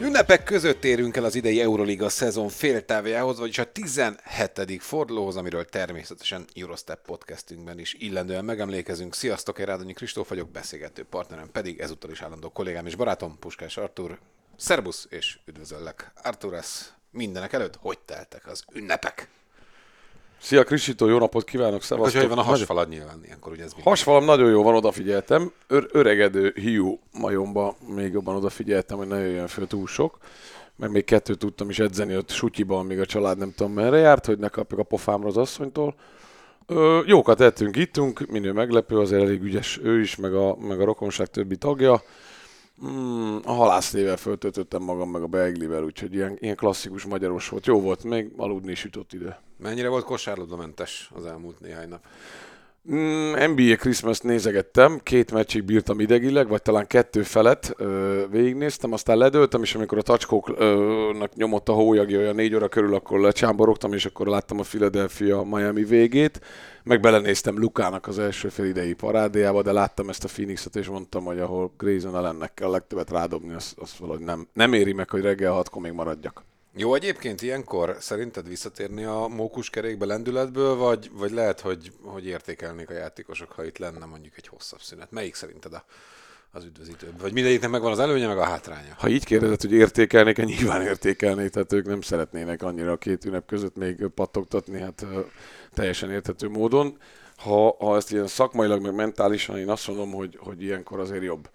Ünnepek 0.00 0.44
között 0.44 0.84
érünk 0.84 1.16
el 1.16 1.24
az 1.24 1.34
idei 1.34 1.60
Euroliga 1.60 2.08
szezon 2.08 2.48
féltávjához, 2.48 3.38
vagyis 3.38 3.58
a 3.58 3.72
17. 3.72 4.82
fordulóhoz, 4.82 5.36
amiről 5.36 5.64
természetesen 5.64 6.44
Eurostep 6.54 7.04
podcastünkben 7.06 7.78
is 7.78 7.94
illendően 7.94 8.44
megemlékezünk. 8.44 9.14
Sziasztok, 9.14 9.58
én 9.58 9.66
Rádonyi 9.66 9.92
Kristóf 9.92 10.28
vagyok, 10.28 10.50
beszélgető 10.50 11.04
partnerem 11.04 11.50
pedig 11.52 11.80
ezúttal 11.80 12.10
is 12.10 12.22
állandó 12.22 12.50
kollégám 12.50 12.86
és 12.86 12.94
barátom, 12.94 13.38
Puskás 13.38 13.76
Artur. 13.76 14.18
Szerbusz, 14.56 15.06
és 15.10 15.38
üdvözöllek. 15.46 16.12
Artur, 16.22 16.54
ez 16.54 16.92
mindenek 17.10 17.52
előtt 17.52 17.76
hogy 17.76 17.98
teltek 17.98 18.46
az 18.46 18.64
ünnepek? 18.72 19.28
Szia 20.40 20.64
Krisító, 20.64 21.06
jó 21.06 21.18
napot 21.18 21.44
kívánok, 21.44 21.82
szevasztok. 21.82 22.20
hogy 22.20 22.30
van 22.30 22.38
a 22.38 22.42
hasfalad 22.42 22.88
nyilván 22.88 23.20
ilyenkor, 23.24 23.52
ugye 23.52 23.62
ez 23.62 23.72
minden. 23.72 23.92
Hasfalam 23.92 24.24
nagyon 24.24 24.50
jó 24.50 24.62
van, 24.62 24.74
odafigyeltem. 24.74 25.52
Ör- 25.68 25.94
öregedő 25.94 26.52
hiú 26.54 27.00
majomba 27.12 27.76
még 27.94 28.12
jobban 28.12 28.36
odafigyeltem, 28.36 28.96
hogy 28.96 29.06
ne 29.06 29.18
jöjjön 29.18 29.46
föl 29.46 29.66
túl 29.66 29.86
sok. 29.86 30.18
Meg 30.76 30.90
még 30.90 31.04
kettőt 31.04 31.38
tudtam 31.38 31.70
is 31.70 31.78
edzeni 31.78 32.16
ott 32.16 32.30
sutyiban, 32.30 32.86
míg 32.86 33.00
a 33.00 33.06
család 33.06 33.38
nem 33.38 33.52
tudom 33.56 33.72
merre 33.72 33.98
járt, 33.98 34.26
hogy 34.26 34.38
ne 34.38 34.48
kapjuk 34.48 34.80
a 34.80 34.82
pofámra 34.82 35.28
az 35.28 35.36
asszonytól. 35.36 35.94
Ö, 36.66 37.00
jókat 37.06 37.40
ettünk, 37.40 37.76
ittunk, 37.76 38.26
minő 38.26 38.52
meglepő, 38.52 38.98
azért 38.98 39.22
elég 39.22 39.42
ügyes 39.42 39.80
ő 39.82 40.00
is, 40.00 40.16
meg 40.16 40.34
a, 40.34 40.56
meg 40.56 40.80
a 40.80 40.84
rokonság 40.84 41.26
többi 41.26 41.56
tagja. 41.56 42.02
Mm, 42.82 43.36
a 43.44 43.52
halászlével 43.52 44.16
föltöltöttem 44.16 44.82
magam, 44.82 45.10
meg 45.10 45.22
a 45.22 45.26
beiglivel, 45.26 45.84
úgyhogy 45.84 46.14
ilyen, 46.14 46.36
ilyen 46.40 46.56
klasszikus 46.56 47.04
magyaros 47.04 47.48
volt. 47.48 47.66
Jó 47.66 47.80
volt, 47.80 48.04
még 48.04 48.32
aludni 48.36 48.70
is 48.70 48.84
jutott 48.84 49.12
ide. 49.12 49.40
Mennyire 49.58 49.88
volt 49.88 50.04
kosárlabdamentes 50.04 51.10
az 51.14 51.24
elmúlt 51.26 51.60
néhány 51.60 51.88
nap? 51.88 52.04
Mm, 52.92 53.32
NBA 53.52 53.76
Christmas 53.76 54.20
nézegettem, 54.20 55.00
két 55.02 55.32
meccsig 55.32 55.64
bírtam 55.64 56.00
idegileg, 56.00 56.48
vagy 56.48 56.62
talán 56.62 56.86
kettő 56.86 57.22
felett 57.22 57.74
ö, 57.76 58.22
végignéztem, 58.30 58.92
aztán 58.92 59.18
ledöltem, 59.18 59.62
és 59.62 59.74
amikor 59.74 59.98
a 59.98 60.02
tacskóknak 60.02 61.34
nyomott 61.34 61.68
a 61.68 61.72
hólyagja 61.72 62.18
olyan 62.18 62.34
négy 62.34 62.54
óra 62.54 62.68
körül, 62.68 62.94
akkor 62.94 63.20
lecsámborogtam, 63.20 63.92
és 63.92 64.06
akkor 64.06 64.26
láttam 64.26 64.58
a 64.58 64.62
Philadelphia 64.62 65.42
Miami 65.42 65.84
végét, 65.84 66.40
meg 66.82 67.00
belenéztem 67.00 67.58
Lukának 67.58 68.06
az 68.06 68.18
első 68.18 68.48
fél 68.48 68.66
idei 68.66 68.92
parádéjába, 68.92 69.62
de 69.62 69.72
láttam 69.72 70.08
ezt 70.08 70.24
a 70.24 70.28
Phoenixet, 70.28 70.76
és 70.76 70.88
mondtam, 70.88 71.24
hogy 71.24 71.38
ahol 71.38 71.72
Grayson 71.78 72.14
Allennek 72.14 72.54
kell 72.54 72.70
legtöbbet 72.70 73.10
rádobni, 73.10 73.54
azt, 73.54 73.78
azt 73.78 73.96
valahogy 73.96 74.24
nem, 74.24 74.48
nem 74.52 74.72
éri 74.72 74.92
meg, 74.92 75.10
hogy 75.10 75.22
reggel 75.22 75.52
hatkor 75.52 75.82
még 75.82 75.92
maradjak. 75.92 76.42
Jó 76.76 76.94
egyébként 76.94 77.42
ilyenkor 77.42 77.96
szerinted 78.00 78.48
visszatérni 78.48 79.04
a 79.04 79.26
mókuskerékbe 79.26 80.06
lendületből, 80.06 80.74
vagy, 80.74 81.10
vagy 81.12 81.30
lehet, 81.30 81.60
hogy, 81.60 81.92
hogy 82.02 82.26
értékelnék 82.26 82.90
a 82.90 82.94
játékosok, 82.94 83.52
ha 83.52 83.64
itt 83.64 83.78
lenne 83.78 84.04
mondjuk 84.04 84.36
egy 84.36 84.48
hosszabb 84.48 84.80
szünet? 84.80 85.10
Melyik 85.10 85.34
szerinted 85.34 85.72
a, 85.72 85.84
az 86.50 86.64
üdvözítőbb? 86.64 87.20
Vagy 87.20 87.32
mindegyiknek 87.32 87.70
megvan 87.70 87.92
az 87.92 87.98
előnye, 87.98 88.26
meg 88.26 88.38
a 88.38 88.44
hátránya? 88.44 88.94
Ha 88.98 89.08
így 89.08 89.24
kérdezed, 89.24 89.60
hogy 89.60 89.72
értékelnék, 89.72 90.36
nyilván 90.36 90.82
értékelnék, 90.82 91.50
tehát 91.50 91.72
ők 91.72 91.86
nem 91.86 92.00
szeretnének 92.00 92.62
annyira 92.62 92.92
a 92.92 92.96
két 92.96 93.24
ünnep 93.24 93.46
között 93.46 93.76
még 93.76 94.06
pattogtatni, 94.14 94.80
hát 94.80 95.06
teljesen 95.74 96.10
érthető 96.10 96.48
módon. 96.48 96.98
Ha, 97.36 97.76
ha 97.78 97.96
ezt 97.96 98.12
ilyen 98.12 98.26
szakmailag, 98.26 98.82
meg 98.82 98.94
mentálisan, 98.94 99.58
én 99.58 99.68
azt 99.68 99.86
mondom, 99.86 100.12
hogy, 100.12 100.38
hogy 100.40 100.62
ilyenkor 100.62 101.00
azért 101.00 101.22
jobb. 101.22 101.48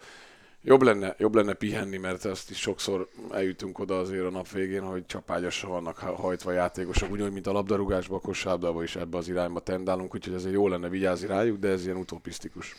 Jobb 0.62 0.82
lenne, 0.82 1.16
jobb 1.18 1.36
lenne 1.36 1.54
pihenni, 1.54 1.98
mert 1.98 2.26
ezt 2.26 2.50
is 2.50 2.60
sokszor 2.60 3.10
eljutunk 3.32 3.80
oda 3.80 4.00
azért 4.00 4.26
a 4.26 4.30
nap 4.30 4.50
végén, 4.50 4.82
hogy 4.82 5.06
csapágyasra 5.06 5.70
vannak 5.70 5.98
ha- 5.98 6.16
hajtva 6.16 6.52
játékosok, 6.52 7.12
ugyanúgy, 7.12 7.34
mint 7.34 7.48
a 7.48 7.52
labdarúgásba, 7.52 8.16
a 8.16 8.20
kosárlabdában 8.20 8.84
is 8.84 8.96
ebbe 8.96 9.18
az 9.18 9.28
irányba 9.28 9.60
tendálunk, 9.60 10.16
úgyhogy 10.16 10.34
azért 10.34 10.54
jó 10.54 10.68
lenne 10.68 10.90
vigyázni 10.90 11.28
rájuk, 11.28 11.58
de 11.58 11.68
ez 11.68 11.84
ilyen 11.86 11.98
utopisztikus. 11.98 12.76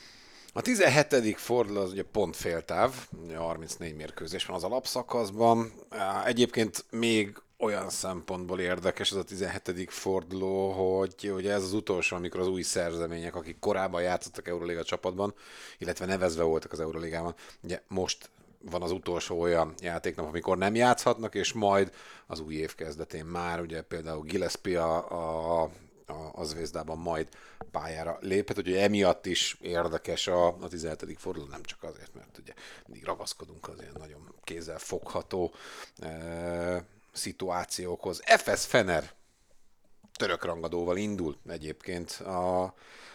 A 0.53 0.61
17. 0.61 1.37
forduló 1.37 1.81
az 1.81 1.91
ugye 1.91 2.03
pont 2.03 2.37
féltáv, 2.37 2.95
ugye 3.25 3.37
34 3.37 3.97
mérkőzés 3.97 4.47
van 4.47 4.57
az 4.57 4.65
alapszakaszban. 4.65 5.73
Egyébként 6.25 6.85
még 6.91 7.43
olyan 7.61 7.91
szempontból 7.91 8.61
érdekes 8.61 9.11
ez 9.11 9.17
a 9.17 9.25
17. 9.25 9.91
forduló, 9.91 10.71
hogy 10.71 11.31
ugye 11.31 11.53
ez 11.53 11.63
az 11.63 11.73
utolsó, 11.73 12.17
amikor 12.17 12.41
az 12.41 12.49
új 12.49 12.63
szerzemények, 12.63 13.35
akik 13.35 13.59
korábban 13.59 14.03
játszottak 14.03 14.49
Euroliga 14.49 14.85
csapatban, 14.85 15.35
illetve 15.79 16.07
nevezve 16.07 16.43
voltak 16.43 16.73
az 16.73 16.81
Euroligában, 16.81 17.35
ugye 17.63 17.83
most 17.89 18.31
van 18.71 18.83
az 18.83 18.91
utolsó 18.91 19.41
olyan 19.41 19.75
játéknap, 19.81 20.27
amikor 20.27 20.59
nem 20.59 20.75
játszhatnak, 20.75 21.35
és 21.35 21.53
majd 21.53 21.93
az 22.27 22.41
új 22.41 22.55
év 22.55 22.75
kezdetén 22.75 23.25
már, 23.25 23.61
ugye 23.61 23.83
például 23.83 24.23
Gillespie 24.23 24.83
a, 24.83 25.11
a, 25.11 25.63
a, 26.07 26.31
a 26.33 26.45
Zvézdában 26.45 26.99
majd 26.99 27.29
pályára 27.71 28.19
léphet, 28.21 28.57
hogy 28.57 28.73
emiatt 28.73 29.27
is 29.27 29.57
érdekes 29.61 30.27
a, 30.27 30.47
a 30.47 30.69
17. 30.69 31.17
forduló, 31.19 31.47
nem 31.47 31.63
csak 31.63 31.83
azért, 31.83 32.15
mert 32.15 32.39
ugye 32.39 32.53
mindig 32.87 33.05
ragaszkodunk 33.05 33.69
az 33.69 33.81
ilyen 33.81 33.97
nagyon 33.99 34.35
kézzel 34.45 34.79
fogható 34.79 35.53
e, 35.99 36.85
szituációkhoz. 37.21 38.21
FS 38.25 38.67
Fener 38.67 39.11
török 40.13 40.45
rangadóval 40.45 40.97
indul 40.97 41.37
egyébként 41.49 42.11
a, 42.11 42.75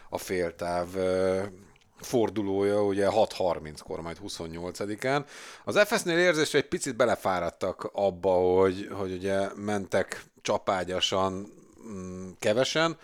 a 0.09 0.17
féltáv 0.17 0.87
fordulója, 1.99 2.83
ugye 2.83 3.07
6.30-kor, 3.09 4.01
majd 4.01 4.17
28-án. 4.23 5.25
Az 5.63 5.79
FS-nél 5.79 6.17
érzés, 6.17 6.51
hogy 6.51 6.59
egy 6.59 6.67
picit 6.67 6.95
belefáradtak 6.95 7.89
abba, 7.93 8.31
hogy, 8.31 8.89
hogy 8.91 9.11
ugye 9.11 9.49
mentek 9.55 10.23
csapágyasan, 10.41 11.53
mm, 11.87 12.29
kevesen, 12.39 12.97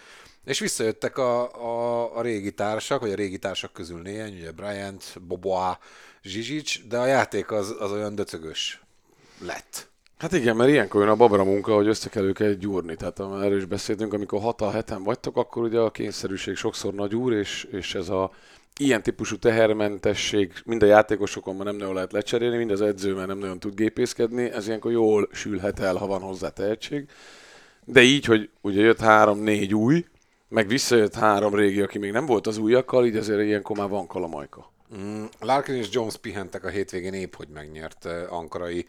és 0.46 0.60
visszajöttek 0.60 1.18
a, 1.18 1.54
a, 1.54 2.18
a 2.18 2.22
régi 2.22 2.54
társak, 2.54 3.02
vagy 3.02 3.12
a 3.12 3.16
régi 3.16 3.40
társak 3.40 3.74
közül 3.74 4.02
néhány, 4.02 4.34
ugye 4.34 4.52
Bryant, 4.52 5.22
Boboa, 5.22 5.80
Zsizsics, 6.24 6.88
de 6.88 6.98
a 6.98 7.06
játék 7.06 7.52
az, 7.52 7.76
az 7.80 7.92
olyan 7.92 8.16
döcögös 8.16 8.82
lett. 9.40 9.91
Hát 10.22 10.34
igen, 10.34 10.56
mert 10.56 10.70
ilyenkor 10.70 11.02
jön 11.02 11.10
a 11.10 11.16
babra 11.16 11.44
munka, 11.44 11.76
hogy 11.76 11.88
össze 11.88 12.10
kell 12.10 12.24
őket 12.24 12.58
gyúrni. 12.58 12.96
Tehát 12.96 13.20
erről 13.20 13.58
is 13.58 13.66
beszéltünk, 13.66 14.14
amikor 14.14 14.42
6 14.42 14.72
heten 14.72 15.04
vagytok, 15.04 15.38
akkor 15.38 15.64
ugye 15.64 15.80
a 15.80 15.92
kényszerűség 15.92 16.56
sokszor 16.56 16.94
nagy 16.94 17.16
úr, 17.16 17.34
és, 17.34 17.68
és 17.72 17.96
ez 17.96 18.10
a 18.10 18.32
ilyen 18.78 19.04
típusú 19.04 19.38
tehermentesség 19.38 20.54
mind 20.66 20.84
a 20.84 20.86
játékosokon 20.86 21.56
már 21.56 21.66
nem 21.66 21.76
nagyon 21.76 21.94
lehet 21.94 22.12
lecserélni, 22.12 22.58
mind 22.58 22.72
az 22.72 22.82
edző 22.82 23.14
már 23.14 23.28
nem 23.28 23.38
nagyon 23.38 23.60
tud 23.60 23.76
gépészkedni, 23.76 24.52
ez 24.52 24.68
ilyenkor 24.68 24.92
jól 24.92 25.30
sülhet 25.32 25.80
el, 25.80 25.96
ha 25.96 26.08
van 26.08 26.22
hozzá 26.22 26.50
tehetség. 26.50 27.10
De 27.86 28.02
így, 28.02 28.26
hogy 28.26 28.50
ugye 28.62 28.82
jött 28.82 29.00
három-négy 29.00 29.74
új, 29.74 30.06
meg 30.48 30.68
visszajött 30.68 31.16
három 31.16 31.56
régi, 31.56 31.82
aki 31.82 31.98
még 31.98 32.12
nem 32.12 32.26
volt 32.26 32.48
az 32.48 32.58
újakkal, 32.58 33.06
így 33.06 33.16
azért 33.16 33.42
ilyenkor 33.42 33.78
már 33.78 33.90
van 33.90 34.08
kalamajka. 34.08 34.72
Mm, 34.98 35.24
Larkin 35.40 35.76
és 35.76 35.88
Jones 35.92 36.18
pihentek 36.18 36.64
a 36.64 36.70
hétvégén 36.70 37.14
épp, 37.14 37.36
hogy 37.36 37.48
megnyert 37.54 38.08
ankarai 38.30 38.86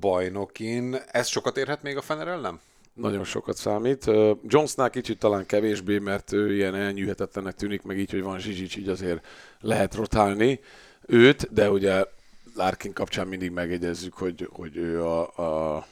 bajnokin. 0.00 0.96
Ez 1.10 1.26
sokat 1.26 1.56
érhet 1.56 1.82
még 1.82 1.96
a 1.96 2.02
Fener 2.02 2.28
ellen? 2.28 2.60
Nagyon 2.94 3.24
sokat 3.24 3.56
számít. 3.56 4.10
Jonesnál 4.48 4.90
kicsit 4.90 5.18
talán 5.18 5.46
kevésbé, 5.46 5.98
mert 5.98 6.32
ő 6.32 6.54
ilyen 6.54 6.74
elnyűhetetlennek 6.74 7.54
tűnik, 7.54 7.82
meg 7.82 7.98
így, 7.98 8.10
hogy 8.10 8.22
van 8.22 8.38
Zsizsics, 8.38 8.76
így 8.76 8.88
azért 8.88 9.26
lehet 9.60 9.94
rotálni 9.94 10.60
őt, 11.06 11.52
de 11.52 11.70
ugye 11.70 12.04
Larkin 12.54 12.92
kapcsán 12.92 13.26
mindig 13.26 13.50
megjegyezzük, 13.50 14.14
hogy, 14.14 14.48
hogy 14.52 14.76
ő 14.76 15.04
a, 15.04 15.36
a 15.76 15.86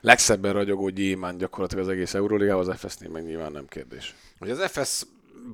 legszebben 0.00 0.52
ragyogó 0.52 0.88
gyémán 0.88 1.36
gyakorlatilag 1.36 1.84
az 1.84 1.90
egész 1.90 2.14
Euróligában, 2.14 2.68
az 2.68 2.78
FS-nél 2.78 3.10
meg 3.10 3.24
nyilván 3.24 3.52
nem 3.52 3.66
kérdés. 3.68 4.14
Hogy 4.38 4.50
az 4.50 4.70
FS 4.70 5.02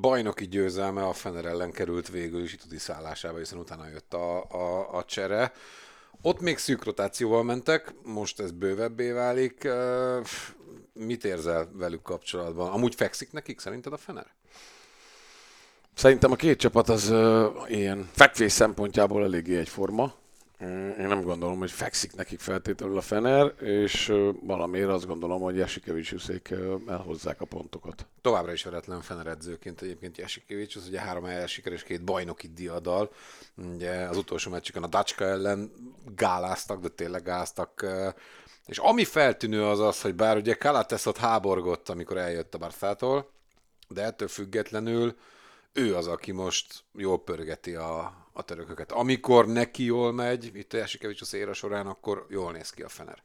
bajnoki 0.01 0.49
győzelme 0.49 1.03
a 1.03 1.13
Fener 1.13 1.45
ellen 1.45 1.71
került 1.71 2.09
végül 2.09 2.43
is 2.43 2.53
Itudi 2.53 2.79
szállásába, 2.79 3.39
hiszen 3.39 3.59
utána 3.59 3.89
jött 3.89 4.15
a, 4.15 4.43
a, 4.43 4.97
a 4.97 5.05
csere. 5.05 5.53
Ott 6.25 6.41
még 6.41 6.59
szűk 6.59 6.85
rotációval 6.85 7.43
mentek, 7.43 7.95
most 8.03 8.41
ez 8.41 8.51
bővebbé 8.51 9.11
válik. 9.11 9.69
Mit 10.93 11.25
érzel 11.25 11.71
velük 11.73 12.03
kapcsolatban? 12.03 12.71
Amúgy 12.71 12.95
fekszik 12.95 13.33
nekik 13.33 13.61
szerinted 13.61 13.93
a 13.93 13.97
Fener? 13.97 14.27
Szerintem 15.95 16.33
a 16.33 16.37
két 16.37 16.59
csapat 16.59 16.89
az 16.89 17.11
uh, 17.11 17.47
ilyen 17.69 18.09
fekvés 18.13 18.53
szempontjából 18.53 19.23
eléggé 19.25 19.59
egyforma. 19.59 20.15
Ö, 20.63 20.89
Én 20.89 21.07
nem 21.07 21.23
gondolom, 21.23 21.59
hogy 21.59 21.71
fekszik 21.71 22.15
nekik 22.15 22.41
feltétlenül 22.41 22.97
a 22.97 23.01
Fener, 23.01 23.55
és 23.61 24.13
valamiért 24.41 24.89
azt 24.89 25.07
gondolom, 25.07 25.41
hogy 25.41 25.57
Jasikeviciuszék 25.57 26.51
ö, 26.51 26.77
elhozzák 26.89 27.41
a 27.41 27.45
pontokat. 27.45 28.07
Továbbra 28.21 28.53
is 28.53 28.65
veretlen 28.65 29.01
Fener 29.01 29.27
edzőként 29.27 29.83
egyébként 29.83 30.19
Jasikevics, 30.19 30.77
az 30.77 30.87
ugye 30.89 31.01
három 31.01 31.25
helyes 31.25 31.51
sikeres 31.51 31.83
két 31.83 32.05
bajnoki 32.05 32.49
diadal. 32.49 33.11
Ugye 33.75 33.93
az 33.93 34.17
utolsó 34.17 34.51
meccsükön 34.51 34.83
a 34.83 34.87
Dacska 34.87 35.25
ellen 35.25 35.73
gáláztak, 36.15 36.81
de 36.81 36.89
tényleg 36.89 37.23
gáztak 37.23 37.87
És 38.67 38.79
ami 38.79 39.05
feltűnő 39.05 39.65
az 39.65 39.81
az, 39.81 40.01
hogy 40.01 40.15
bár 40.15 40.37
ugye 40.37 40.55
Kalates 40.55 41.07
ott 41.07 41.17
háborgott, 41.17 41.89
amikor 41.89 42.17
eljött 42.17 42.55
a 42.55 42.59
Barszától, 42.59 43.31
de 43.89 44.03
ettől 44.03 44.29
függetlenül 44.29 45.17
ő 45.73 45.95
az, 45.97 46.07
aki 46.07 46.33
most 46.33 46.85
jól 46.95 47.23
pörgeti 47.23 47.75
a, 47.75 48.13
a 48.33 48.43
törököket. 48.43 48.93
Amikor 48.93 49.47
neki 49.47 49.85
jól 49.85 50.13
megy, 50.13 50.51
itt 50.55 50.73
Jasikevics 50.73 51.21
a 51.21 51.25
széra 51.25 51.53
során, 51.53 51.87
akkor 51.87 52.27
jól 52.29 52.53
néz 52.53 52.71
ki 52.71 52.83
a 52.83 52.89
Fener. 52.89 53.23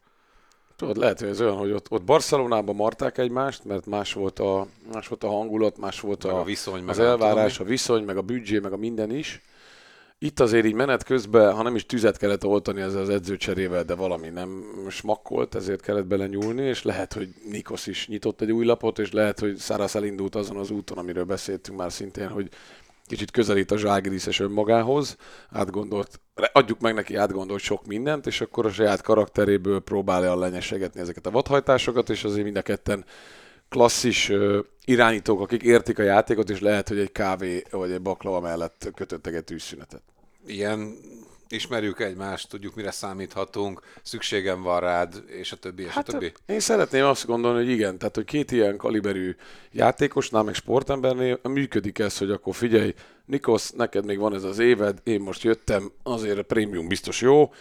Tudod, 0.75 0.97
lehet, 0.97 1.19
hogy 1.19 1.29
ez 1.29 1.41
olyan, 1.41 1.57
hogy 1.57 1.71
ott, 1.71 1.91
ott 1.91 2.03
Barcelonában 2.03 2.75
marták 2.75 3.17
egymást, 3.17 3.63
mert 3.63 3.85
más 3.85 4.13
volt 4.13 4.39
a, 4.39 4.67
más 4.93 5.07
volt 5.07 5.23
a 5.23 5.29
hangulat, 5.29 5.77
más 5.77 5.99
volt 5.99 6.23
a, 6.23 6.39
a 6.39 6.43
viszony, 6.43 6.81
meg 6.81 6.89
az 6.89 6.99
elvárás, 6.99 7.51
tudom 7.51 7.67
a 7.67 7.69
viszony, 7.69 8.03
meg 8.03 8.17
a 8.17 8.21
büdzsé, 8.21 8.59
meg 8.59 8.73
a 8.73 8.77
minden 8.77 9.11
is. 9.11 9.41
Itt 10.19 10.39
azért 10.39 10.65
így 10.65 10.73
menet 10.73 11.03
közben, 11.03 11.53
ha 11.53 11.61
nem 11.61 11.75
is 11.75 11.85
tüzet 11.85 12.17
kellett 12.17 12.45
oltani 12.45 12.81
ezzel 12.81 13.01
az 13.01 13.09
edzőcserével, 13.09 13.83
de 13.83 13.95
valami 13.95 14.29
nem 14.29 14.63
smakkolt, 14.89 15.55
ezért 15.55 15.81
kellett 15.81 16.05
bele 16.05 16.27
nyúlni, 16.27 16.61
és 16.61 16.83
lehet, 16.83 17.13
hogy 17.13 17.29
Nikos 17.49 17.87
is 17.87 18.07
nyitott 18.07 18.41
egy 18.41 18.51
új 18.51 18.65
lapot, 18.65 18.99
és 18.99 19.11
lehet, 19.11 19.39
hogy 19.39 19.55
Szárasz 19.55 19.95
elindult 19.95 20.35
azon 20.35 20.57
az 20.57 20.71
úton, 20.71 20.97
amiről 20.97 21.23
beszéltünk 21.23 21.77
már 21.77 21.91
szintén, 21.91 22.27
hogy 22.27 22.49
kicsit 23.05 23.31
közelít 23.31 23.71
a 23.71 23.77
zságriszes 23.77 24.39
önmagához, 24.39 25.17
átgondolt, 25.49 26.19
adjuk 26.53 26.79
meg 26.79 26.93
neki 26.93 27.15
átgondolt 27.15 27.61
sok 27.61 27.85
mindent, 27.85 28.27
és 28.27 28.41
akkor 28.41 28.65
a 28.65 28.71
saját 28.71 29.01
karakteréből 29.01 29.79
próbálja 29.79 30.35
lenyesegetni 30.35 30.99
ezeket 30.99 31.25
a 31.25 31.31
vadhajtásokat, 31.31 32.09
és 32.09 32.23
azért 32.23 32.43
mind 32.43 32.57
a 32.57 32.61
ketten 32.61 33.05
klasszis 33.69 34.31
irányítók, 34.87 35.41
akik 35.41 35.63
értik 35.63 35.99
a 35.99 36.03
játékot, 36.03 36.49
és 36.49 36.59
lehet, 36.59 36.87
hogy 36.87 36.99
egy 36.99 37.11
kávé 37.11 37.63
vagy 37.71 37.91
egy 37.91 38.01
baklava 38.01 38.39
mellett 38.39 38.91
kötöttek 38.95 39.33
egy 39.33 39.43
tűzszünetet. 39.43 40.01
ilyen 40.45 40.95
ismerjük 41.49 41.99
egymást, 41.99 42.49
tudjuk 42.49 42.75
mire 42.75 42.91
számíthatunk, 42.91 43.81
szükségem 44.03 44.61
van 44.61 44.79
rád, 44.79 45.23
és 45.27 45.51
a 45.51 45.55
többi, 45.55 45.83
és 45.83 45.89
Hát 45.89 46.09
a 46.09 46.11
többi. 46.11 46.33
én 46.45 46.59
szeretném 46.59 47.05
azt 47.05 47.25
gondolni, 47.25 47.63
hogy 47.63 47.73
igen, 47.73 47.97
tehát 47.97 48.15
hogy 48.15 48.25
két 48.25 48.51
ilyen 48.51 48.77
kaliberű 48.77 49.35
játékosnál, 49.71 50.43
meg 50.43 50.53
sportembernél 50.53 51.39
működik 51.43 51.99
ez, 51.99 52.17
hogy 52.17 52.31
akkor 52.31 52.55
figyelj, 52.55 52.93
Nikos, 53.25 53.69
neked 53.71 54.05
még 54.05 54.17
van 54.17 54.33
ez 54.33 54.43
az 54.43 54.59
éved, 54.59 54.99
én 55.03 55.21
most 55.21 55.43
jöttem, 55.43 55.91
azért 56.03 56.37
a 56.37 56.43
prémium 56.43 56.87
biztos 56.87 57.21
jó, 57.21 57.53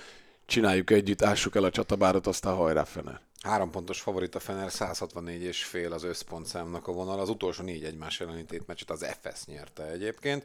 csináljuk 0.46 0.90
együtt, 0.90 1.22
ássuk 1.22 1.56
el 1.56 1.64
a 1.64 1.70
csatabárat, 1.70 2.26
aztán 2.26 2.54
hajrá 2.54 2.84
Fener. 2.84 3.20
Három 3.42 3.70
pontos 3.70 4.00
favorit 4.00 4.34
a 4.34 4.40
Fener, 4.40 4.72
164 4.72 5.42
és 5.42 5.64
fél 5.64 5.92
az 5.92 6.02
összpontszámnak 6.02 6.88
a 6.88 6.92
vonal. 6.92 7.20
Az 7.20 7.28
utolsó 7.28 7.62
négy 7.62 7.84
egymás 7.84 8.20
elleni 8.20 8.44
meccset 8.66 8.90
az 8.90 9.06
FS 9.22 9.44
nyerte 9.44 9.86
egyébként. 9.86 10.44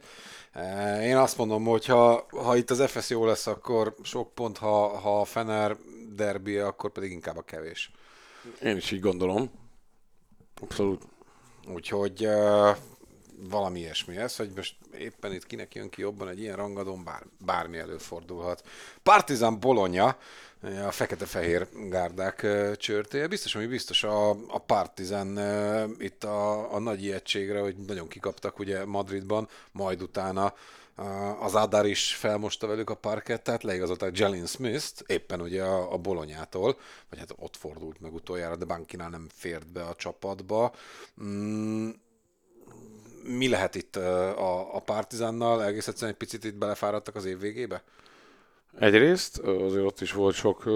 Eh, 0.52 1.06
Én 1.06 1.16
azt 1.16 1.36
mondom, 1.36 1.64
hogy 1.64 1.86
ha, 1.86 2.26
ha 2.30 2.56
itt 2.56 2.70
az 2.70 2.90
FS 2.90 3.10
jó 3.10 3.24
lesz, 3.24 3.46
akkor 3.46 3.94
sok 4.02 4.34
pont, 4.34 4.58
ha, 4.58 4.98
ha 4.98 5.20
a 5.20 5.24
Fener 5.24 5.76
derbi, 6.14 6.56
akkor 6.56 6.90
pedig 6.90 7.10
inkább 7.10 7.36
a 7.36 7.42
kevés. 7.42 7.90
Én 8.62 8.76
is 8.76 8.90
így 8.90 9.00
gondolom. 9.00 9.50
Abszolút. 10.60 11.02
Úgyhogy 11.68 12.26
uh, 12.26 12.76
valami 13.36 13.78
ilyesmi 13.78 14.16
ez, 14.16 14.36
hogy 14.36 14.50
most 14.56 14.76
éppen 14.98 15.32
itt 15.32 15.46
kinek 15.46 15.74
jön 15.74 15.88
ki 15.88 16.00
jobban 16.00 16.28
egy 16.28 16.40
ilyen 16.40 16.56
rangadón, 16.56 17.04
bár, 17.04 17.22
bármi 17.44 17.78
előfordulhat. 17.78 18.68
Partizan 19.02 19.60
Bologna, 19.60 20.16
a 20.62 20.90
fekete-fehér 20.90 21.68
gárdák 21.88 22.46
csörtéje. 22.76 23.26
Biztos, 23.26 23.54
ami 23.54 23.66
biztos 23.66 24.04
a, 24.04 24.30
a 24.30 24.58
Partizan 24.66 25.38
itt 25.98 26.24
a, 26.24 26.74
a 26.74 26.78
nagy 26.78 27.04
ijegységre, 27.04 27.60
hogy 27.60 27.76
nagyon 27.76 28.08
kikaptak 28.08 28.58
ugye 28.58 28.84
Madridban, 28.84 29.48
majd 29.72 30.02
utána 30.02 30.54
az 31.40 31.54
Adar 31.54 31.86
is 31.86 32.14
felmosta 32.14 32.66
velük 32.66 32.90
a 32.90 32.94
parkettát, 32.94 33.62
leigazolták 33.62 34.18
Jalen 34.18 34.46
Smith-t, 34.46 35.04
éppen 35.06 35.40
ugye 35.40 35.62
a, 35.62 35.92
a 35.92 35.96
Bolonyától, 35.96 36.78
vagy 37.10 37.18
hát 37.18 37.34
ott 37.38 37.56
fordult 37.56 38.00
meg 38.00 38.14
utoljára, 38.14 38.56
de 38.56 38.64
Bankinál 38.64 39.08
nem 39.08 39.28
fért 39.34 39.72
be 39.72 39.82
a 39.82 39.94
csapatba. 39.94 40.74
Mm, 41.22 41.90
mi 43.22 43.48
lehet 43.48 43.74
itt 43.74 43.96
a, 43.96 44.76
a 44.76 44.78
Partizánnal? 44.78 45.64
Egész 45.64 45.86
egyszerűen 45.86 46.12
egy 46.12 46.18
picit 46.18 46.44
itt 46.44 46.54
belefáradtak 46.54 47.16
az 47.16 47.24
év 47.24 47.38
végébe? 47.38 47.82
Egyrészt 48.78 49.38
azért 49.38 49.84
ott 49.84 50.00
is 50.00 50.12
volt 50.12 50.34
sok 50.34 50.70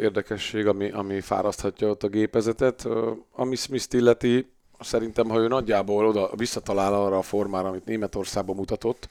érdekesség, 0.00 0.66
ami, 0.66 0.90
ami 0.90 1.20
fáraszthatja 1.20 1.88
ott 1.88 2.02
a 2.02 2.08
gépezetet. 2.08 2.88
Ami 3.32 3.56
Smith 3.56 3.94
illeti, 3.94 4.50
szerintem, 4.80 5.28
ha 5.28 5.38
ő 5.38 5.48
nagyjából 5.48 6.06
oda 6.06 6.30
visszatalál 6.36 6.94
arra 6.94 7.18
a 7.18 7.22
formára, 7.22 7.68
amit 7.68 7.84
Németországban 7.84 8.56
mutatott, 8.56 9.08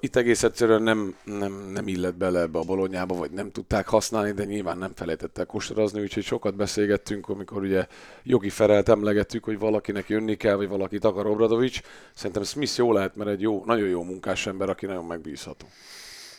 itt 0.00 0.16
egész 0.16 0.42
egyszerűen 0.42 0.82
nem, 0.82 1.16
nem, 1.24 1.52
nem 1.72 1.88
illet 1.88 2.16
bele 2.16 2.40
ebbe 2.40 2.58
a 2.58 2.62
bolonyába, 2.62 3.14
vagy 3.14 3.30
nem 3.30 3.50
tudták 3.50 3.88
használni, 3.88 4.32
de 4.32 4.44
nyilván 4.44 4.78
nem 4.78 4.92
felejtett 4.94 5.38
el 5.38 5.46
kosarazni, 5.46 6.00
úgyhogy 6.00 6.24
sokat 6.24 6.54
beszélgettünk, 6.54 7.28
amikor 7.28 7.62
ugye 7.62 7.86
Jogi 8.22 8.50
Ferelt 8.50 8.88
emlegettük, 8.88 9.44
hogy 9.44 9.58
valakinek 9.58 10.08
jönni 10.08 10.36
kell, 10.36 10.54
vagy 10.54 10.68
valakit 10.68 11.04
akar 11.04 11.26
Obradovics. 11.26 11.80
Szerintem 12.14 12.42
Smith 12.42 12.78
jó 12.78 12.92
lehet, 12.92 13.16
mert 13.16 13.30
egy 13.30 13.40
jó, 13.40 13.62
nagyon 13.64 13.88
jó 13.88 14.02
munkás 14.02 14.46
ember, 14.46 14.68
aki 14.68 14.86
nagyon 14.86 15.04
megbízható. 15.04 15.66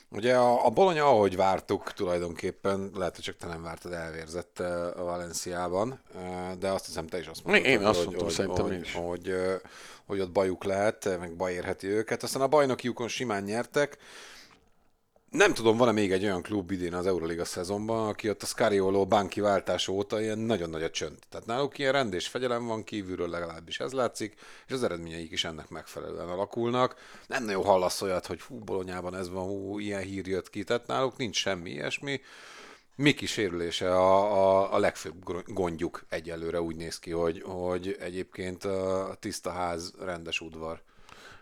Ugye 0.09 0.36
a, 0.36 0.65
a 0.65 0.69
Bologna, 0.69 1.06
ahogy 1.06 1.36
vártuk 1.36 1.94
tulajdonképpen, 1.94 2.92
lehet, 2.95 3.15
hogy 3.15 3.24
csak 3.24 3.38
te 3.38 3.48
nem 3.48 3.63
vártad, 3.63 3.94
elvérzett 3.94 4.59
ö, 4.59 5.00
a 5.00 5.04
Valenciában, 5.04 6.00
ö, 6.15 6.19
de 6.59 6.69
azt 6.69 6.86
hiszem 6.86 7.07
te 7.07 7.19
is 7.19 7.27
azt 7.27 7.44
mondtad, 7.44 7.65
Én 7.65 7.86
azt 7.86 7.98
hogy, 7.98 8.06
mondtam, 8.06 8.25
hogy, 8.25 8.36
szerintem 8.36 8.63
hogy, 8.63 8.74
én 8.74 8.81
is. 8.81 8.94
Hogy, 8.94 9.30
ö, 9.30 9.56
hogy 10.06 10.19
ott 10.19 10.31
bajuk 10.31 10.63
lehet, 10.63 11.19
meg 11.19 11.36
baj 11.36 11.54
érheti 11.54 11.88
őket. 11.88 12.24
Aztán 12.24 12.42
a 12.42 12.48
bajnokiukon 12.48 13.07
simán 13.07 13.44
nyertek, 13.44 13.98
nem 15.30 15.54
tudom, 15.54 15.78
van-e 15.78 15.92
még 15.92 16.12
egy 16.12 16.24
olyan 16.24 16.42
klub 16.42 16.72
idén 16.72 16.94
az 16.94 17.06
Euroliga 17.06 17.46
szezonban, 17.46 18.08
aki 18.08 18.30
ott 18.30 18.44
a 18.44 18.46
Scariolo 18.46 19.06
banki 19.06 19.40
váltás 19.40 19.88
óta 19.88 20.22
ilyen 20.22 20.38
nagyon 20.38 20.70
nagy 20.70 20.84
a 20.84 20.90
csönd. 20.90 21.18
Tehát 21.30 21.46
náluk 21.46 21.78
ilyen 21.78 21.92
rend 21.92 22.14
és 22.14 22.28
fegyelem 22.28 22.66
van 22.66 22.84
kívülről 22.84 23.30
legalábbis 23.30 23.80
ez 23.80 23.92
látszik, 23.92 24.36
és 24.68 24.74
az 24.74 24.84
eredményeik 24.84 25.32
is 25.32 25.44
ennek 25.44 25.70
megfelelően 25.70 26.28
alakulnak. 26.30 26.96
Nem 27.28 27.44
nagyon 27.44 27.64
hallasz 27.64 28.02
olyat, 28.02 28.26
hogy 28.26 28.42
hú, 28.42 28.60
Bolonyában 28.60 29.16
ez 29.16 29.30
van, 29.30 29.44
hú, 29.44 29.80
ilyen 29.80 30.02
hír 30.02 30.28
jött 30.28 30.50
ki, 30.50 30.64
tehát 30.64 30.88
náluk 30.88 31.18
nincs 31.18 31.36
semmi 31.36 31.70
ilyesmi. 31.70 32.22
Miki 32.96 33.26
sérülése 33.26 33.96
a, 33.96 34.18
a, 34.18 34.74
a 34.74 34.78
legfőbb 34.78 35.44
gondjuk 35.46 36.06
egyelőre 36.10 36.62
úgy 36.62 36.76
néz 36.76 37.00
ki, 37.00 37.12
hogy, 37.12 37.42
hogy 37.46 37.98
egyébként 38.00 38.64
a 38.64 39.16
tiszta 39.20 39.52
ház, 39.52 39.94
rendes 40.00 40.42
udvar. 40.42 40.82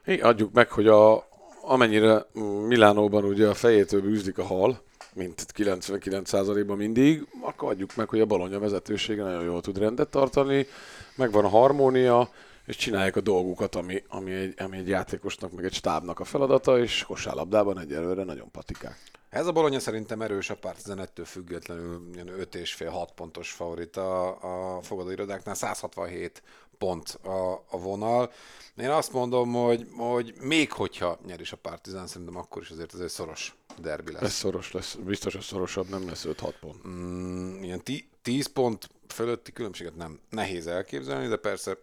Hé, 0.05 0.19
adjuk 0.19 0.53
meg, 0.53 0.71
hogy 0.71 0.87
a, 0.87 1.27
amennyire 1.65 2.25
Milánóban 2.67 3.23
ugye 3.23 3.47
a 3.47 3.53
fejétől 3.53 4.01
bűzlik 4.01 4.37
a 4.37 4.43
hal, 4.43 4.81
mint 5.13 5.45
99%-ban 5.57 6.77
mindig, 6.77 7.27
akkor 7.41 7.69
adjuk 7.69 7.95
meg, 7.95 8.09
hogy 8.09 8.19
a 8.19 8.25
Bologna 8.25 8.59
vezetősége 8.59 9.23
nagyon 9.23 9.43
jól 9.43 9.61
tud 9.61 9.77
rendet 9.77 10.09
tartani, 10.09 10.67
megvan 11.15 11.45
a 11.45 11.49
harmónia, 11.49 12.29
és 12.65 12.75
csinálják 12.75 13.15
a 13.15 13.21
dolgukat, 13.21 13.75
ami, 13.75 14.03
ami, 14.07 14.31
egy, 14.31 14.53
ami 14.57 14.77
egy 14.77 14.87
játékosnak, 14.87 15.51
meg 15.51 15.65
egy 15.65 15.73
stábnak 15.73 16.19
a 16.19 16.23
feladata, 16.23 16.79
és 16.79 17.03
kosárlabdában 17.03 17.79
egyelőre 17.79 18.23
nagyon 18.23 18.51
patikák. 18.51 18.97
Ez 19.29 19.47
a 19.47 19.51
Bologna 19.51 19.79
szerintem 19.79 20.21
erős 20.21 20.49
a 20.49 20.55
Partizan 20.55 20.99
ettől 20.99 21.25
függetlenül 21.25 22.01
5,5-6 22.15 23.07
pontos 23.15 23.51
favorit 23.51 23.97
a, 23.97 24.75
a 24.77 24.81
fogadóirodáknál, 24.81 25.55
167 25.55 26.43
pont 26.77 27.09
a, 27.09 27.53
a 27.53 27.77
vonal. 27.77 28.31
Én 28.77 28.89
azt 28.89 29.11
mondom, 29.11 29.53
hogy, 29.53 29.87
hogy 29.97 30.33
még 30.41 30.71
hogyha 30.71 31.19
nyer 31.25 31.39
is 31.39 31.51
a 31.51 31.57
Partizan, 31.57 32.07
szerintem 32.07 32.37
akkor 32.37 32.61
is 32.61 32.69
azért 32.69 32.93
ez 32.93 32.99
egy 32.99 33.09
szoros 33.09 33.55
derbi 33.79 34.11
lesz. 34.11 34.21
Ez 34.21 34.33
szoros 34.33 34.71
lesz, 34.71 34.95
biztos, 34.95 35.33
hogy 35.33 35.43
szorosabb, 35.43 35.89
nem 35.89 36.07
lesz 36.07 36.25
5-6 36.27 36.53
pont. 36.59 36.87
Mm, 36.87 37.63
ilyen 37.63 37.83
ti- 37.83 38.09
10 38.21 38.45
pont 38.45 38.89
fölötti 39.07 39.51
különbséget 39.51 39.95
nem 39.95 40.19
nehéz 40.29 40.67
elképzelni, 40.67 41.27
de 41.27 41.37
persze 41.37 41.77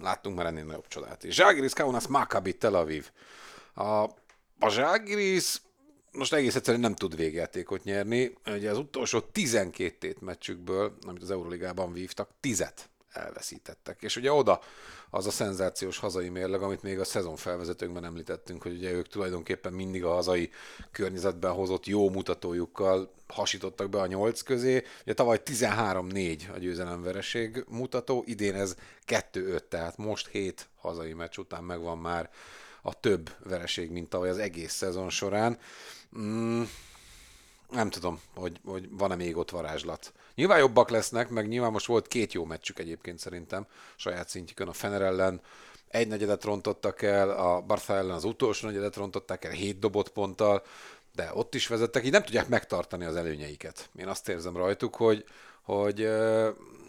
láttunk 0.00 0.36
már 0.36 0.46
ennél 0.46 0.64
nagyobb 0.64 0.88
csodát 0.88 1.24
is. 1.24 1.34
Zságiris 1.34 1.72
Kaunas 1.72 2.06
Maccabi 2.06 2.56
Tel 2.56 2.74
Aviv. 2.74 3.10
A, 3.74 4.02
a 4.58 4.68
Zságiris 4.68 5.60
most 6.12 6.32
egész 6.32 6.54
egyszerűen 6.54 6.82
nem 6.82 6.94
tud 6.94 7.16
végjátékot 7.16 7.84
nyerni. 7.84 8.32
Ugye 8.46 8.70
az 8.70 8.78
utolsó 8.78 9.20
12 9.20 9.96
tét 9.98 10.20
meccsükből, 10.20 10.96
amit 11.06 11.22
az 11.22 11.30
Euroligában 11.30 11.92
vívtak, 11.92 12.30
10 12.40 12.64
elveszítettek. 13.12 14.02
És 14.02 14.16
ugye 14.16 14.32
oda 14.32 14.60
az 15.10 15.26
a 15.26 15.30
szenzációs 15.30 15.98
hazai 15.98 16.28
mérleg, 16.28 16.62
amit 16.62 16.82
még 16.82 16.98
a 16.98 17.04
szezon 17.04 17.36
felvezetőkben 17.36 18.04
említettünk, 18.04 18.62
hogy 18.62 18.72
ugye 18.72 18.90
ők 18.90 19.08
tulajdonképpen 19.08 19.72
mindig 19.72 20.04
a 20.04 20.12
hazai 20.12 20.50
környezetben 20.90 21.52
hozott 21.52 21.86
jó 21.86 22.10
mutatójukkal 22.10 23.12
hasítottak 23.26 23.88
be 23.88 24.00
a 24.00 24.06
nyolc 24.06 24.40
közé. 24.40 24.84
Ugye 25.02 25.14
tavaly 25.14 25.40
13-4 25.44 26.54
a 26.54 26.58
győzelemvereség 26.58 27.64
mutató, 27.68 28.22
idén 28.26 28.54
ez 28.54 28.76
2-5, 29.06 29.68
tehát 29.68 29.96
most 29.96 30.28
7 30.28 30.68
hazai 30.76 31.12
meccs 31.12 31.38
után 31.38 31.64
megvan 31.64 31.98
már 31.98 32.30
a 32.82 33.00
több 33.00 33.30
vereség, 33.44 33.90
mint 33.90 34.08
tavaly 34.08 34.28
az 34.28 34.38
egész 34.38 34.72
szezon 34.72 35.10
során. 35.10 35.58
Mm, 36.18 36.62
nem 37.70 37.90
tudom, 37.90 38.20
hogy, 38.34 38.60
hogy 38.64 38.88
van-e 38.90 39.14
még 39.14 39.36
ott 39.36 39.50
varázslat. 39.50 40.12
Nyilván 40.40 40.58
jobbak 40.58 40.90
lesznek, 40.90 41.28
meg 41.28 41.48
nyilván 41.48 41.70
most 41.70 41.86
volt 41.86 42.06
két 42.06 42.32
jó 42.32 42.44
meccsük 42.44 42.78
egyébként 42.78 43.18
szerintem, 43.18 43.66
saját 43.96 44.28
szintjükön 44.28 44.68
a 44.68 44.72
Fener 44.72 45.02
ellen, 45.02 45.40
egy 45.88 46.08
negyedet 46.08 46.44
rontottak 46.44 47.02
el, 47.02 47.30
a 47.30 47.60
Barca 47.60 47.96
ellen 47.96 48.14
az 48.14 48.24
utolsó 48.24 48.66
negyedet 48.66 48.96
rontották 48.96 49.44
el, 49.44 49.50
hét 49.50 49.78
dobott 49.78 50.08
ponttal, 50.08 50.62
de 51.14 51.30
ott 51.34 51.54
is 51.54 51.66
vezettek, 51.66 52.04
így 52.04 52.10
nem 52.10 52.22
tudják 52.22 52.48
megtartani 52.48 53.04
az 53.04 53.16
előnyeiket. 53.16 53.88
Én 53.96 54.08
azt 54.08 54.28
érzem 54.28 54.56
rajtuk, 54.56 54.94
hogy, 54.94 55.24
hogy, 55.62 56.08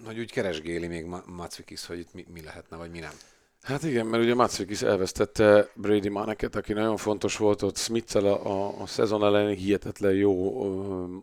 hogy 0.05 0.20
úgy 0.20 0.31
keresgéli 0.31 0.88
még 0.88 1.05
Ma- 1.05 1.24
Macvikis, 1.25 1.86
hogy 1.86 2.00
itt 2.00 2.13
mi, 2.13 2.25
mi 2.34 2.41
lehetne, 2.41 2.77
vagy 2.77 2.91
mi 2.91 3.00
nem. 3.00 3.13
Hát 3.61 3.83
igen, 3.83 4.05
mert 4.05 4.23
ugye 4.23 4.35
Matsvikis 4.35 4.81
elvesztette 4.81 5.69
Brady 5.75 6.09
Maneket, 6.09 6.55
aki 6.55 6.73
nagyon 6.73 6.97
fontos 6.97 7.37
volt 7.37 7.61
ott 7.61 7.77
smith 7.77 8.15
a, 8.15 8.45
a, 8.45 8.81
a 8.81 8.87
szezon 8.87 9.23
elején 9.23 9.57
hihetetlen 9.57 10.13
jó, 10.13 10.63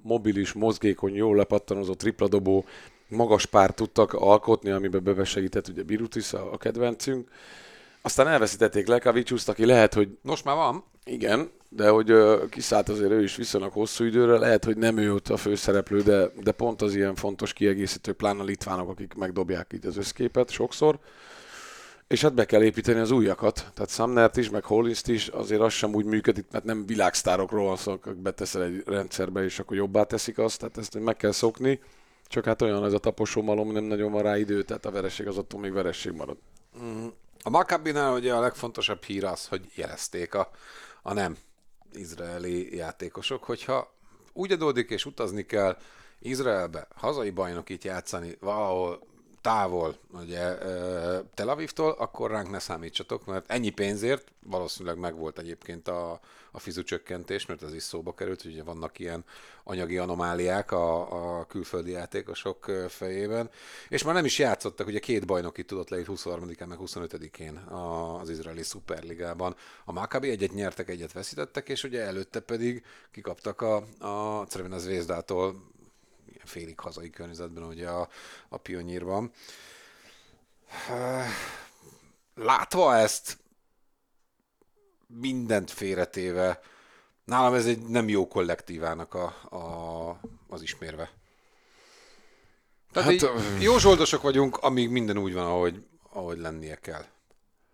mobilis, 0.02 0.52
mozgékony, 0.52 1.14
jó 1.14 1.34
lepattanozó, 1.34 1.94
tripladobó, 1.94 2.64
magas 3.08 3.46
pár 3.46 3.70
tudtak 3.70 4.12
alkotni, 4.12 4.70
amiben 4.70 5.02
bevesegített 5.04 5.68
ugye 5.68 5.82
Birutis, 5.82 6.32
a, 6.32 6.52
a 6.52 6.56
kedvencünk. 6.56 7.28
Aztán 8.02 8.28
elveszítették 8.28 8.86
Lekavicsuszt, 8.86 9.48
aki 9.48 9.64
lehet, 9.64 9.94
hogy 9.94 10.08
Most 10.22 10.44
már 10.44 10.56
van. 10.56 10.84
igen, 11.04 11.50
de 11.68 11.88
hogy 11.88 12.10
ö, 12.10 12.44
kiszállt 12.50 12.88
azért 12.88 13.10
ő 13.10 13.22
is 13.22 13.36
viszonylag 13.36 13.72
hosszú 13.72 14.04
időre, 14.04 14.38
lehet, 14.38 14.64
hogy 14.64 14.76
nem 14.76 14.96
ő 14.96 15.14
ott 15.14 15.28
a 15.28 15.36
főszereplő, 15.36 16.00
de, 16.02 16.30
de 16.42 16.52
pont 16.52 16.82
az 16.82 16.94
ilyen 16.94 17.14
fontos 17.14 17.52
kiegészítő, 17.52 18.12
pláne 18.12 18.40
a 18.40 18.44
litvánok, 18.44 18.88
akik 18.88 19.14
megdobják 19.14 19.72
így 19.74 19.86
az 19.86 19.96
összképet 19.96 20.50
sokszor. 20.50 20.98
És 22.08 22.22
hát 22.22 22.34
be 22.34 22.44
kell 22.44 22.62
építeni 22.62 22.98
az 22.98 23.10
újakat, 23.10 23.54
tehát 23.74 23.90
Sumnert 23.90 24.36
is, 24.36 24.50
meg 24.50 24.64
hollins 24.64 25.02
is, 25.06 25.28
azért 25.28 25.60
az 25.60 25.72
sem 25.72 25.94
úgy 25.94 26.04
működik, 26.04 26.46
mert 26.50 26.64
nem 26.64 26.86
világsztárokról 26.86 27.64
van 27.64 27.76
szó, 27.76 27.92
akik 27.92 28.14
beteszel 28.14 28.62
egy 28.62 28.82
rendszerbe, 28.86 29.44
és 29.44 29.58
akkor 29.58 29.76
jobbá 29.76 30.02
teszik 30.02 30.38
azt, 30.38 30.58
tehát 30.58 30.78
ezt 30.78 30.98
meg 30.98 31.16
kell 31.16 31.32
szokni. 31.32 31.80
Csak 32.26 32.44
hát 32.44 32.62
olyan 32.62 32.84
ez 32.84 32.92
a 32.92 32.98
taposó 32.98 33.42
malom, 33.42 33.72
nem 33.72 33.84
nagyon 33.84 34.12
van 34.12 34.22
rá 34.22 34.38
idő, 34.38 34.62
tehát 34.62 34.86
a 34.86 34.90
vereség 34.90 35.26
az 35.26 35.38
attól 35.38 35.60
még 35.60 35.72
vereség 35.72 36.12
marad. 36.12 36.36
A 37.42 37.50
Maccabinál 37.50 38.12
ugye 38.12 38.34
a 38.34 38.40
legfontosabb 38.40 39.02
hír 39.02 39.24
az, 39.24 39.46
hogy 39.46 39.70
jelezték 39.74 40.34
a, 40.34 40.50
a 41.02 41.12
nem 41.12 41.36
izraeli 41.92 42.76
játékosok, 42.76 43.44
hogyha 43.44 43.94
úgy 44.32 44.52
adódik 44.52 44.90
és 44.90 45.06
utazni 45.06 45.46
kell 45.46 45.76
Izraelbe, 46.20 46.88
hazai 46.94 47.30
bajnokit 47.30 47.84
játszani 47.84 48.36
valahol 48.40 49.06
távol, 49.40 49.96
ugye 50.12 50.54
Tel 51.34 51.48
Avivtól, 51.48 51.90
akkor 51.90 52.30
ránk 52.30 52.50
ne 52.50 52.58
számítsatok, 52.58 53.26
mert 53.26 53.50
ennyi 53.50 53.70
pénzért 53.70 54.32
valószínűleg 54.48 54.98
megvolt 54.98 55.38
egyébként 55.38 55.88
a, 55.88 56.20
a 56.50 56.58
fizucsökkentés, 56.58 57.46
mert 57.46 57.62
ez 57.62 57.74
is 57.74 57.82
szóba 57.82 58.14
került, 58.14 58.44
ugye 58.44 58.62
vannak 58.62 58.98
ilyen 58.98 59.24
anyagi 59.64 59.98
anomáliák 59.98 60.72
a, 60.72 61.38
a 61.38 61.44
külföldi 61.46 61.90
játékosok 61.90 62.64
fejében, 62.88 63.50
és 63.88 64.02
már 64.02 64.14
nem 64.14 64.24
is 64.24 64.38
játszottak, 64.38 64.86
ugye 64.86 64.98
két 64.98 65.26
bajnoki 65.26 65.64
tudott 65.64 65.88
le 65.88 65.98
itt 65.98 66.06
23-án 66.08 66.66
meg 66.66 66.78
25-én 66.80 67.56
az 67.56 68.30
izraeli 68.30 68.62
szuperligában. 68.62 69.56
A 69.84 69.92
Maccabi 69.92 70.30
egyet 70.30 70.52
nyertek, 70.52 70.88
egyet 70.88 71.12
veszítettek, 71.12 71.68
és 71.68 71.84
ugye 71.84 72.02
előtte 72.02 72.40
pedig 72.40 72.84
kikaptak 73.10 73.60
a, 73.60 73.76
a 73.98 74.44
Crvena 74.46 74.78
Zvézdától 74.78 75.54
ilyen 75.54 75.77
félig 76.48 76.80
hazai 76.80 77.10
környezetben, 77.10 77.62
ugye 77.62 77.88
a, 77.88 78.08
a 78.48 78.56
Pionírban. 78.56 79.32
Látva 82.34 82.96
ezt, 82.96 83.38
mindent 85.06 85.70
félretéve, 85.70 86.60
nálam 87.24 87.54
ez 87.54 87.66
egy 87.66 87.78
nem 87.78 88.08
jó 88.08 88.28
kollektívának 88.28 89.14
a, 89.14 89.24
a, 89.56 90.20
az 90.48 90.62
ismérve. 90.62 91.10
Tehát 92.92 93.20
hát, 93.20 93.60
jó 93.60 93.78
zsoldosok 93.78 94.22
vagyunk, 94.22 94.56
amíg 94.56 94.90
minden 94.90 95.18
úgy 95.18 95.34
van, 95.34 95.46
ahogy, 95.46 95.86
ahogy 96.12 96.38
lennie 96.38 96.76
kell. 96.76 97.04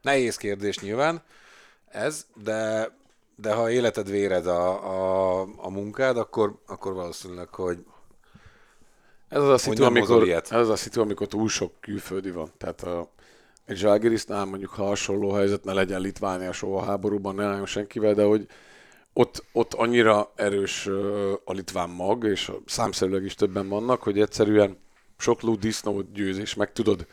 Nehéz 0.02 0.36
kérdés 0.36 0.78
nyilván 0.78 1.22
ez, 1.94 2.26
de, 2.34 2.90
de 3.36 3.54
ha 3.54 3.70
életed 3.70 4.10
véred 4.10 4.46
a, 4.46 5.40
a, 5.40 5.40
a 5.56 5.70
munkád, 5.70 6.16
akkor, 6.16 6.62
akkor 6.66 6.92
valószínűleg, 6.92 7.48
hogy 7.48 7.84
Ez 9.28 9.42
az 9.42 9.48
a 9.48 9.58
szitu, 9.58 9.84
amikor, 9.84 10.28
ez 10.28 10.50
az 10.50 10.68
a 10.68 10.76
szitu, 10.76 11.00
amikor 11.00 11.26
túl 11.26 11.48
sok 11.48 11.72
külföldi 11.80 12.30
van. 12.30 12.50
Tehát 12.58 12.82
a, 12.82 13.10
egy 13.66 13.76
Zságirisznál 13.76 14.44
mondjuk, 14.44 14.70
ha 14.70 14.84
hasonló 14.84 15.32
helyzet, 15.32 15.64
ne 15.64 15.72
legyen 15.72 16.00
Litvánia 16.00 16.52
soha 16.52 16.84
háborúban, 16.84 17.34
ne 17.34 17.44
álljon 17.44 17.66
senkivel, 17.66 18.14
de 18.14 18.24
hogy 18.24 18.46
ott, 19.12 19.44
ott 19.52 19.74
annyira 19.74 20.32
erős 20.34 20.86
a 21.44 21.52
litván 21.52 21.90
mag, 21.90 22.24
és 22.24 22.52
számszerűleg 22.66 23.24
is 23.24 23.34
többen 23.34 23.68
vannak, 23.68 24.02
hogy 24.02 24.20
egyszerűen 24.20 24.78
sok 25.18 25.40
ló 25.40 25.54
disznót 25.54 26.12
győz, 26.12 26.38
és 26.38 26.54
meg 26.54 26.72
tudod 26.72 27.06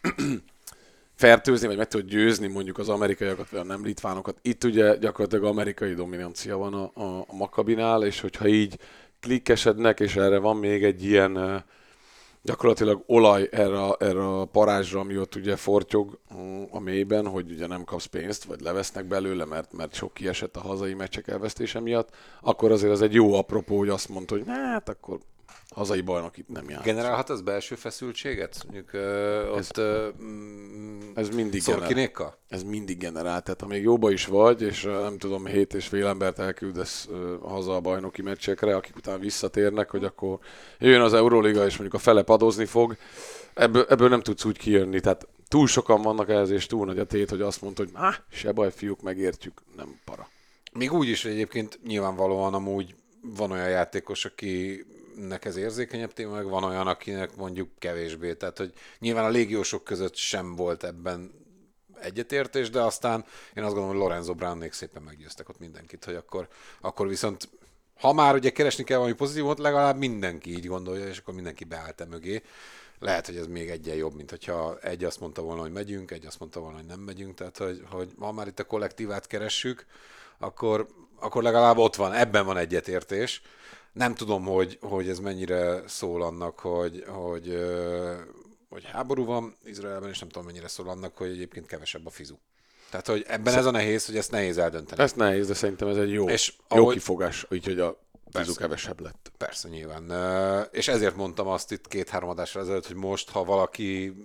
fertőzni, 1.14 1.66
vagy 1.66 1.76
meg 1.76 1.88
tudod 1.88 2.06
győzni 2.06 2.46
mondjuk 2.46 2.78
az 2.78 2.88
amerikaiakat, 2.88 3.50
vagy 3.50 3.60
a 3.60 3.64
nem 3.64 3.84
litvánokat. 3.84 4.38
Itt 4.42 4.64
ugye 4.64 4.96
gyakorlatilag 4.96 5.44
amerikai 5.44 5.94
dominancia 5.94 6.56
van 6.56 6.74
a, 6.74 6.90
a, 6.94 7.24
a 7.28 7.34
Makabinál, 7.34 8.04
és 8.04 8.20
hogyha 8.20 8.46
így 8.48 8.78
klikkesednek, 9.20 10.00
és 10.00 10.16
erre 10.16 10.38
van 10.38 10.56
még 10.56 10.84
egy 10.84 11.04
ilyen 11.04 11.64
gyakorlatilag 12.42 13.02
olaj 13.06 13.48
erre, 13.52 13.88
erre 13.98 14.26
a 14.26 14.44
parázsra, 14.44 15.00
ami 15.00 15.18
ott 15.18 15.34
ugye 15.34 15.56
fortyog 15.56 16.18
mm, 16.34 16.62
a 16.70 16.78
mélyben, 16.78 17.26
hogy 17.26 17.50
ugye 17.50 17.66
nem 17.66 17.84
kapsz 17.84 18.04
pénzt, 18.04 18.44
vagy 18.44 18.60
levesznek 18.60 19.04
belőle, 19.04 19.44
mert, 19.44 19.72
mert 19.72 19.94
sok 19.94 20.14
kiesett 20.14 20.56
a 20.56 20.60
hazai 20.60 20.94
meccsek 20.94 21.28
elvesztése 21.28 21.80
miatt, 21.80 22.08
akkor 22.40 22.72
azért 22.72 22.92
az 22.92 23.02
egy 23.02 23.14
jó 23.14 23.34
apropó, 23.34 23.78
hogy 23.78 23.88
azt 23.88 24.08
mondta, 24.08 24.34
hogy 24.34 24.44
hát 24.46 24.88
akkor 24.88 25.18
hazai 25.74 26.00
bajnok 26.00 26.36
itt 26.36 26.48
nem 26.48 26.68
jár. 26.68 26.82
generálhat 26.82 27.30
ez 27.30 27.40
belső 27.40 27.74
feszültséget? 27.74 28.64
Mondjuk 28.64 28.90
uh, 28.92 29.56
ott 29.56 29.78
uh, 29.78 30.06
Ez 31.14 31.28
mindig 31.28 31.62
generál. 31.64 32.38
Ez 32.48 32.62
mindig 32.62 32.98
generál. 32.98 33.42
Tehát 33.42 33.62
amíg 33.62 33.82
jóba 33.82 34.10
is 34.10 34.26
vagy, 34.26 34.62
és 34.62 34.84
ö, 34.84 35.00
nem 35.00 35.18
tudom, 35.18 35.46
hét 35.46 35.74
és 35.74 35.86
fél 35.86 36.06
embert 36.06 36.38
elküldesz 36.38 37.08
ö, 37.10 37.36
haza 37.42 37.74
a 37.74 37.80
bajnoki 37.80 38.22
meccsekre, 38.22 38.76
akik 38.76 38.96
utána 38.96 39.18
visszatérnek, 39.18 39.90
hogy 39.90 40.04
akkor 40.04 40.38
jöjjön 40.78 41.00
az 41.00 41.14
Euróliga, 41.14 41.64
és 41.64 41.76
mondjuk 41.76 41.94
a 41.94 41.98
fele 42.04 42.22
padozni 42.22 42.64
fog, 42.64 42.96
ebből, 43.54 43.86
ebből 43.88 44.08
nem 44.08 44.20
tudsz 44.20 44.44
úgy 44.44 44.58
kijönni. 44.58 45.00
Tehát 45.00 45.28
túl 45.48 45.66
sokan 45.66 46.02
vannak 46.02 46.28
ehhez, 46.28 46.50
és 46.50 46.66
túl 46.66 46.86
nagy 46.86 46.98
a 46.98 47.04
tét, 47.04 47.30
hogy 47.30 47.40
azt 47.40 47.62
mondod, 47.62 47.86
hogy 47.86 48.02
ah, 48.02 48.14
se 48.30 48.52
baj, 48.52 48.70
fiúk, 48.72 49.02
megértjük, 49.02 49.62
nem 49.76 50.00
para. 50.04 50.28
Még 50.72 50.92
úgy 50.92 51.08
is 51.08 51.22
hogy 51.22 51.32
egyébként 51.32 51.80
nyilvánvalóan 51.84 52.54
amúgy 52.54 52.94
van 53.22 53.50
olyan 53.50 53.68
játékos, 53.68 54.24
akinek 55.14 55.44
ez 55.44 55.56
érzékenyebb 55.56 56.12
téma, 56.12 56.34
meg 56.34 56.48
van 56.48 56.64
olyan, 56.64 56.86
akinek 56.86 57.36
mondjuk 57.36 57.68
kevésbé. 57.78 58.34
Tehát, 58.34 58.58
hogy 58.58 58.72
nyilván 58.98 59.24
a 59.24 59.28
légiósok 59.28 59.84
között 59.84 60.16
sem 60.16 60.56
volt 60.56 60.84
ebben 60.84 61.32
egyetértés, 62.00 62.70
de 62.70 62.80
aztán 62.80 63.24
én 63.54 63.64
azt 63.64 63.74
gondolom, 63.74 63.88
hogy 63.88 64.08
Lorenzo 64.08 64.34
Brownnék 64.34 64.72
szépen 64.72 65.02
meggyőztek 65.02 65.48
ott 65.48 65.58
mindenkit, 65.58 66.04
hogy 66.04 66.14
akkor, 66.14 66.48
akkor 66.80 67.08
viszont 67.08 67.48
ha 68.00 68.12
már 68.12 68.34
ugye 68.34 68.50
keresni 68.50 68.84
kell 68.84 68.96
valami 68.96 69.14
pozitívot, 69.14 69.58
legalább 69.58 69.96
mindenki 69.96 70.50
így 70.50 70.66
gondolja, 70.66 71.06
és 71.06 71.18
akkor 71.18 71.34
mindenki 71.34 71.64
beállt 71.64 72.00
e 72.00 72.04
mögé. 72.04 72.42
Lehet, 72.98 73.26
hogy 73.26 73.36
ez 73.36 73.46
még 73.46 73.70
egyen 73.70 73.96
jobb, 73.96 74.14
mint 74.14 74.30
hogyha 74.30 74.78
egy 74.78 75.04
azt 75.04 75.20
mondta 75.20 75.42
volna, 75.42 75.60
hogy 75.60 75.72
megyünk, 75.72 76.10
egy 76.10 76.26
azt 76.26 76.38
mondta 76.38 76.60
volna, 76.60 76.76
hogy 76.76 76.86
nem 76.86 77.00
megyünk. 77.00 77.34
Tehát, 77.34 77.56
hogy, 77.56 77.82
hogy 77.90 78.12
ha 78.18 78.32
már 78.32 78.46
itt 78.46 78.58
a 78.58 78.64
kollektívát 78.64 79.26
keressük, 79.26 79.86
akkor, 80.38 80.86
akkor 81.18 81.42
legalább 81.42 81.76
ott 81.76 81.96
van, 81.96 82.12
ebben 82.12 82.44
van 82.44 82.56
egyetértés. 82.56 83.42
Nem 83.92 84.14
tudom, 84.14 84.44
hogy, 84.44 84.78
hogy 84.80 85.08
ez 85.08 85.18
mennyire 85.18 85.82
szól 85.88 86.22
annak, 86.22 86.58
hogy, 86.58 87.04
hogy, 87.06 87.64
hogy 88.68 88.84
háború 88.84 89.24
van 89.24 89.54
Izraelben, 89.64 90.08
és 90.08 90.18
nem 90.18 90.28
tudom, 90.28 90.46
mennyire 90.46 90.68
szól 90.68 90.88
annak, 90.88 91.16
hogy 91.16 91.28
egyébként 91.30 91.66
kevesebb 91.66 92.06
a 92.06 92.10
fizu. 92.10 92.34
Tehát, 92.90 93.06
hogy 93.06 93.24
ebben 93.28 93.54
ez 93.54 93.66
a 93.66 93.70
nehéz, 93.70 94.06
hogy 94.06 94.16
ezt 94.16 94.30
nehéz 94.30 94.58
eldönteni. 94.58 95.02
Ez 95.02 95.12
nehéz, 95.12 95.46
de 95.46 95.54
szerintem 95.54 95.88
ez 95.88 95.96
egy 95.96 96.12
jó, 96.12 96.28
És 96.28 96.54
jó 96.70 96.76
ahogy- 96.82 96.94
kifogás, 96.94 97.46
úgyhogy 97.50 97.80
a 97.80 97.98
fizu 98.30 98.54
kevesebb 98.54 99.00
lett. 99.00 99.32
Persze, 99.38 99.68
nyilván. 99.68 100.10
És 100.72 100.88
ezért 100.88 101.16
mondtam 101.16 101.46
azt 101.46 101.72
itt 101.72 101.88
két-három 101.88 102.28
adásra 102.28 102.60
ezelőtt, 102.60 102.86
hogy 102.86 102.96
most, 102.96 103.30
ha 103.30 103.44
valaki 103.44 104.16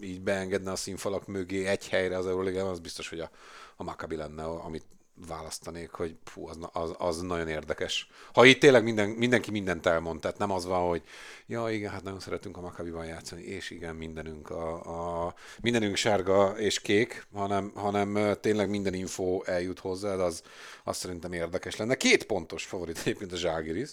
így 0.00 0.20
beengedne 0.20 0.70
a 0.70 0.76
színfalak 0.76 1.26
mögé 1.26 1.66
egy 1.66 1.88
helyre 1.88 2.16
az 2.16 2.26
Euróligában, 2.26 2.70
az 2.70 2.78
biztos, 2.78 3.08
hogy 3.08 3.20
a, 3.20 3.30
a 3.76 3.82
Maccabi 3.82 4.16
lenne, 4.16 4.44
amit 4.44 4.84
választanék, 5.28 5.90
hogy 5.90 6.16
fú, 6.24 6.48
az, 6.48 6.58
az, 6.72 6.94
az 6.98 7.20
nagyon 7.20 7.48
érdekes. 7.48 8.08
Ha 8.32 8.44
itt 8.44 8.60
tényleg 8.60 8.84
minden, 8.84 9.08
mindenki 9.08 9.50
mindent 9.50 9.86
elmond, 9.86 10.20
tehát 10.20 10.38
nem 10.38 10.50
az 10.50 10.64
van, 10.64 10.88
hogy 10.88 11.02
ja 11.46 11.70
igen, 11.70 11.90
hát 11.90 12.02
nagyon 12.02 12.20
szeretünk 12.20 12.56
a 12.56 12.60
Maccabiban 12.60 13.06
játszani, 13.06 13.42
és 13.42 13.70
igen, 13.70 13.94
mindenünk, 13.94 14.50
a, 14.50 15.26
a, 15.26 15.34
mindenünk 15.60 15.96
sárga 15.96 16.58
és 16.58 16.80
kék, 16.80 17.26
hanem, 17.34 17.72
hanem 17.74 18.36
tényleg 18.40 18.68
minden 18.68 18.94
info 18.94 19.42
eljut 19.42 19.78
hozzá, 19.78 20.14
az, 20.14 20.42
az 20.84 20.96
szerintem 20.96 21.32
érdekes 21.32 21.76
lenne. 21.76 21.94
Két 21.94 22.24
pontos 22.24 22.64
favorit 22.64 22.98
egyébként 22.98 23.32
a 23.32 23.36
Zságiris, 23.36 23.90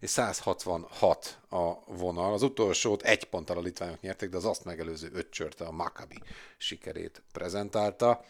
és 0.00 0.10
166 0.10 1.38
a 1.50 1.92
vonal. 1.94 2.32
Az 2.32 2.42
utolsót 2.42 3.02
egy 3.02 3.24
ponttal 3.24 3.56
a 3.56 3.60
litványok 3.60 4.00
nyerték, 4.00 4.28
de 4.28 4.36
az 4.36 4.44
azt 4.44 4.64
megelőző 4.64 5.10
öt 5.12 5.30
csörte 5.30 5.64
a 5.64 5.72
Maccabi 5.72 6.22
sikerét 6.56 7.22
prezentálta. 7.32 8.24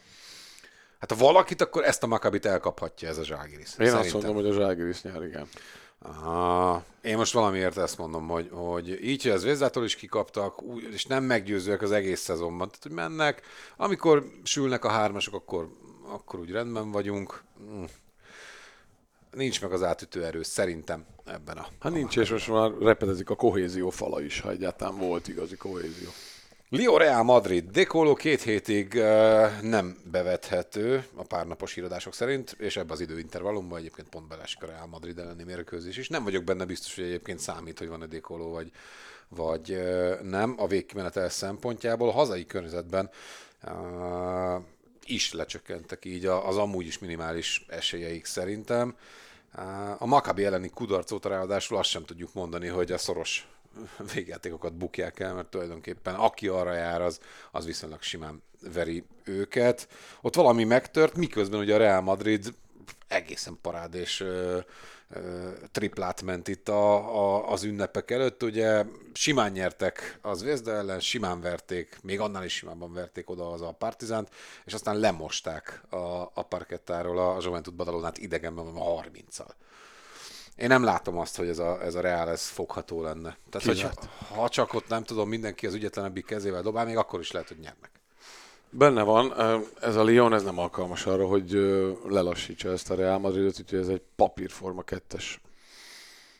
Hát 1.01 1.11
ha 1.11 1.17
valakit, 1.17 1.61
akkor 1.61 1.83
ezt 1.83 2.03
a 2.03 2.07
Maccabit 2.07 2.45
elkaphatja 2.45 3.07
ez 3.07 3.17
a 3.17 3.23
Zságiris. 3.23 3.69
Én 3.77 3.93
azt 3.93 4.13
mondom, 4.13 4.35
hogy 4.35 4.45
a 4.45 4.53
Zságiris 4.53 5.01
nyer, 5.01 5.23
igen. 5.23 5.47
Aha. 5.99 6.83
Én 7.01 7.17
most 7.17 7.33
valamiért 7.33 7.77
ezt 7.77 7.97
mondom, 7.97 8.27
hogy, 8.27 8.49
hogy 8.51 9.05
így, 9.05 9.21
hogy 9.21 9.31
az 9.31 9.43
Vézdától 9.43 9.83
is 9.83 9.95
kikaptak, 9.95 10.61
és 10.91 11.05
nem 11.05 11.23
meggyőzőek 11.23 11.81
az 11.81 11.91
egész 11.91 12.19
szezonban. 12.19 12.67
Tehát, 12.67 12.83
hogy 12.83 12.91
mennek, 12.91 13.41
amikor 13.77 14.25
sülnek 14.43 14.85
a 14.85 14.89
hármasok, 14.89 15.33
akkor, 15.33 15.69
akkor 16.07 16.39
úgy 16.39 16.51
rendben 16.51 16.91
vagyunk. 16.91 17.43
Mm. 17.61 17.83
nincs 19.31 19.61
meg 19.61 19.71
az 19.71 19.83
átütő 19.83 20.25
erő 20.25 20.43
szerintem 20.43 21.05
ebben 21.25 21.57
a... 21.57 21.67
Hát 21.79 21.91
nincs, 21.91 22.17
és 22.17 22.29
most 22.29 22.47
már 22.47 22.71
repetezik 22.79 23.29
a 23.29 23.35
kohézió 23.35 23.89
fala 23.89 24.21
is, 24.21 24.39
ha 24.39 24.49
egyáltalán 24.49 24.97
volt 24.97 25.27
igazi 25.27 25.55
kohézió. 25.55 26.09
Lyon 26.73 26.97
Real 26.97 27.23
Madrid. 27.23 27.69
Dekolo 27.71 28.13
két 28.13 28.41
hétig 28.41 28.93
nem 29.61 29.97
bevethető 30.11 31.05
a 31.15 31.23
párnapos 31.23 31.73
híradások 31.73 32.13
szerint, 32.13 32.55
és 32.59 32.77
ebbe 32.77 32.93
az 32.93 32.99
időintervallumban 32.99 33.79
egyébként 33.79 34.09
pont 34.09 34.27
belesik 34.27 34.63
a 34.63 34.65
Real 34.65 34.87
Madrid 34.87 35.19
elleni 35.19 35.43
mérkőzés 35.43 35.97
is. 35.97 36.07
Nem 36.07 36.23
vagyok 36.23 36.43
benne 36.43 36.65
biztos, 36.65 36.95
hogy 36.95 37.03
egyébként 37.03 37.39
számít, 37.39 37.77
hogy 37.77 37.87
van-e 37.87 38.05
Dekolo, 38.05 38.49
vagy, 38.49 38.71
vagy 39.29 39.81
nem 40.21 40.55
a 40.57 40.67
végkimenetel 40.67 41.29
szempontjából. 41.29 42.09
A 42.09 42.11
hazai 42.11 42.45
környezetben 42.45 43.09
is 45.05 45.33
lecsökkentek 45.33 46.05
így 46.05 46.25
az 46.25 46.57
amúgy 46.57 46.85
is 46.85 46.99
minimális 46.99 47.65
esélyeik 47.69 48.25
szerintem. 48.25 48.95
A 49.97 50.05
Maccabi 50.05 50.45
elleni 50.45 50.69
kudarc 50.69 51.11
óta 51.11 51.29
ráadásul 51.29 51.77
azt 51.77 51.89
sem 51.89 52.05
tudjuk 52.05 52.33
mondani, 52.33 52.67
hogy 52.67 52.91
a 52.91 52.97
szoros 52.97 53.47
végjátékokat 54.13 54.73
bukják 54.73 55.19
el, 55.19 55.33
mert 55.33 55.47
tulajdonképpen 55.47 56.15
aki 56.15 56.47
arra 56.47 56.73
jár, 56.73 57.01
az, 57.01 57.19
az 57.51 57.65
viszonylag 57.65 58.01
simán 58.01 58.43
veri 58.73 59.03
őket. 59.23 59.87
Ott 60.21 60.35
valami 60.35 60.63
megtört, 60.63 61.15
miközben 61.15 61.59
ugye 61.59 61.75
a 61.75 61.77
Real 61.77 62.01
Madrid 62.01 62.53
egészen 63.07 63.57
parád 63.61 63.93
és 63.93 64.19
ö, 64.19 64.59
ö, 65.09 65.49
triplát 65.71 66.21
ment 66.21 66.47
itt 66.47 66.69
a, 66.69 66.95
a, 66.95 67.51
az 67.51 67.63
ünnepek 67.63 68.11
előtt. 68.11 68.43
Ugye 68.43 68.85
simán 69.13 69.51
nyertek 69.51 70.17
az 70.21 70.43
Vézda 70.43 70.71
ellen, 70.71 70.99
simán 70.99 71.41
verték, 71.41 71.99
még 72.03 72.19
annál 72.19 72.43
is 72.43 72.53
simánban 72.53 72.93
verték 72.93 73.29
oda 73.29 73.51
az 73.51 73.61
a 73.61 73.71
Partizánt, 73.71 74.29
és 74.65 74.73
aztán 74.73 74.99
lemosták 74.99 75.81
a, 75.89 76.21
a 76.33 76.45
parkettáról 76.49 77.19
a 77.19 77.37
Juventud 77.41 77.73
Badalonát 77.73 78.17
idegenben 78.17 78.65
a 78.65 79.01
30-al. 79.01 79.49
Én 80.61 80.67
nem 80.67 80.83
látom 80.83 81.17
azt, 81.17 81.37
hogy 81.37 81.47
ez 81.47 81.59
a, 81.59 81.83
ez 81.83 81.95
a 81.95 82.01
Real 82.01 82.29
ez 82.29 82.47
fogható 82.47 83.01
lenne. 83.01 83.37
Tehát, 83.49 83.67
hogy 83.67 83.87
ha 84.35 84.49
csak 84.49 84.73
ott 84.73 84.87
nem 84.87 85.03
tudom, 85.03 85.29
mindenki 85.29 85.67
az 85.67 85.73
ügyetlenebbik 85.73 86.25
kezével 86.25 86.61
dobál, 86.61 86.85
még 86.85 86.97
akkor 86.97 87.19
is 87.19 87.31
lehet, 87.31 87.47
hogy 87.47 87.57
nyernek. 87.57 87.89
Benne 88.69 89.03
van, 89.03 89.33
ez 89.81 89.95
a 89.95 90.03
Lyon, 90.03 90.33
ez 90.33 90.43
nem 90.43 90.59
alkalmas 90.59 91.05
arra, 91.05 91.27
hogy 91.27 91.51
lelassítsa 92.07 92.71
ezt 92.71 92.91
a 92.91 92.95
Real 92.95 93.17
Madridot, 93.17 93.59
úgyhogy 93.59 93.79
ez 93.79 93.87
egy 93.87 94.01
papírforma 94.15 94.81
kettes. 94.81 95.41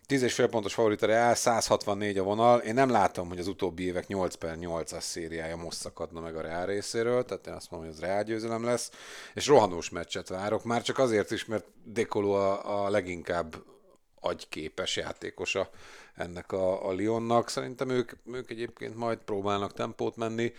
10,5 0.08 0.48
pontos 0.50 0.74
favorit 0.74 1.02
a 1.02 1.06
Real, 1.06 1.36
164 1.36 2.18
a 2.18 2.24
vonal. 2.24 2.60
Én 2.60 2.74
nem 2.74 2.90
látom, 2.90 3.28
hogy 3.28 3.40
az 3.40 3.48
utóbbi 3.48 3.84
évek 3.84 4.08
8 4.08 4.36
per 4.36 4.58
8-as 4.60 5.02
szériája 5.02 5.56
most 5.56 5.78
szakadna 5.78 6.20
meg 6.20 6.36
a 6.36 6.42
Real 6.42 6.66
részéről, 6.66 7.26
tehát 7.26 7.48
én 7.48 7.54
azt 7.54 7.72
mondom, 7.72 7.90
hogy 7.90 7.98
az 8.00 8.04
Real 8.08 8.24
győzelem 8.24 8.64
lesz, 8.64 8.92
és 9.34 9.48
rohanós 9.48 9.90
meccset 9.90 10.28
várok, 10.28 10.64
már 10.64 10.82
csak 10.82 10.98
azért 10.98 11.32
is, 11.32 11.46
mert 11.46 11.66
Dekolo 11.84 12.32
a, 12.32 12.86
a 12.86 12.90
leginkább 12.90 13.56
agyképes 14.22 14.96
játékosa 14.96 15.70
ennek 16.16 16.52
a, 16.52 16.88
a 16.88 16.94
Lyonnak. 16.94 17.50
Szerintem 17.50 17.90
ők, 17.90 18.12
ők 18.26 18.50
egyébként 18.50 18.96
majd 18.96 19.18
próbálnak 19.18 19.74
tempót 19.74 20.16
menni, 20.16 20.54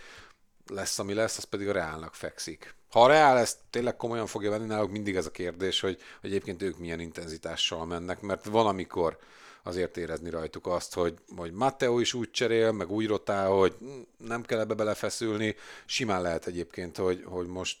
lesz, 0.67 0.99
ami 0.99 1.13
lesz, 1.13 1.37
az 1.37 1.43
pedig 1.43 1.67
a 1.67 1.71
Reálnak 1.71 2.15
fekszik. 2.15 2.75
Ha 2.89 3.03
a 3.03 3.07
Reál 3.07 3.37
ezt 3.37 3.57
tényleg 3.69 3.95
komolyan 3.95 4.27
fogja 4.27 4.49
venni, 4.49 4.65
náluk 4.65 4.91
mindig 4.91 5.15
ez 5.15 5.25
a 5.25 5.31
kérdés, 5.31 5.79
hogy, 5.79 6.01
hogy 6.21 6.29
egyébként 6.29 6.61
ők 6.61 6.77
milyen 6.77 6.99
intenzitással 6.99 7.85
mennek, 7.85 8.21
mert 8.21 8.45
van, 8.45 8.67
amikor 8.67 9.17
azért 9.63 9.97
érezni 9.97 10.29
rajtuk 10.29 10.67
azt, 10.67 10.93
hogy, 10.93 11.13
hogy 11.35 11.51
Matteo 11.51 11.99
is 11.99 12.13
úgy 12.13 12.31
cserél, 12.31 12.71
meg 12.71 12.91
úgy 12.91 13.07
rotál, 13.07 13.49
hogy 13.49 13.75
nem 14.17 14.41
kell 14.41 14.59
ebbe 14.59 14.73
belefeszülni. 14.73 15.55
Simán 15.85 16.21
lehet 16.21 16.47
egyébként, 16.47 16.97
hogy, 16.97 17.23
hogy 17.25 17.47
most 17.47 17.77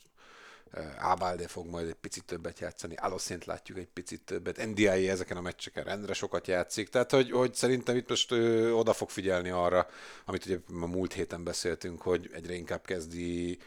Ábálde 0.97 1.47
fog 1.47 1.67
majd 1.67 1.87
egy 1.87 1.93
picit 1.93 2.25
többet 2.25 2.59
játszani, 2.59 2.95
Aloszint 2.95 3.45
látjuk 3.45 3.77
egy 3.77 3.87
picit 3.87 4.21
többet, 4.21 4.65
NDI 4.65 5.09
ezeken 5.09 5.37
a 5.37 5.41
meccseken 5.41 5.83
rendre 5.83 6.13
sokat 6.13 6.47
játszik, 6.47 6.89
tehát 6.89 7.11
hogy, 7.11 7.31
hogy 7.31 7.53
szerintem 7.53 7.95
itt 7.95 8.09
most 8.09 8.31
ő 8.31 8.75
oda 8.75 8.93
fog 8.93 9.09
figyelni 9.09 9.49
arra, 9.49 9.87
amit 10.25 10.45
ugye 10.45 10.57
a 10.81 10.85
múlt 10.85 11.13
héten 11.13 11.43
beszéltünk, 11.43 12.01
hogy 12.01 12.29
egyre 12.33 12.53
inkább 12.53 12.85
kezdi 12.85 13.59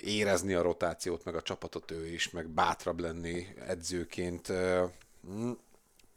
érezni 0.00 0.54
a 0.54 0.62
rotációt, 0.62 1.24
meg 1.24 1.34
a 1.34 1.42
csapatot 1.42 1.90
ő 1.90 2.06
is, 2.06 2.30
meg 2.30 2.48
bátrabb 2.48 3.00
lenni 3.00 3.46
edzőként. 3.66 4.46
Hm, 5.26 5.50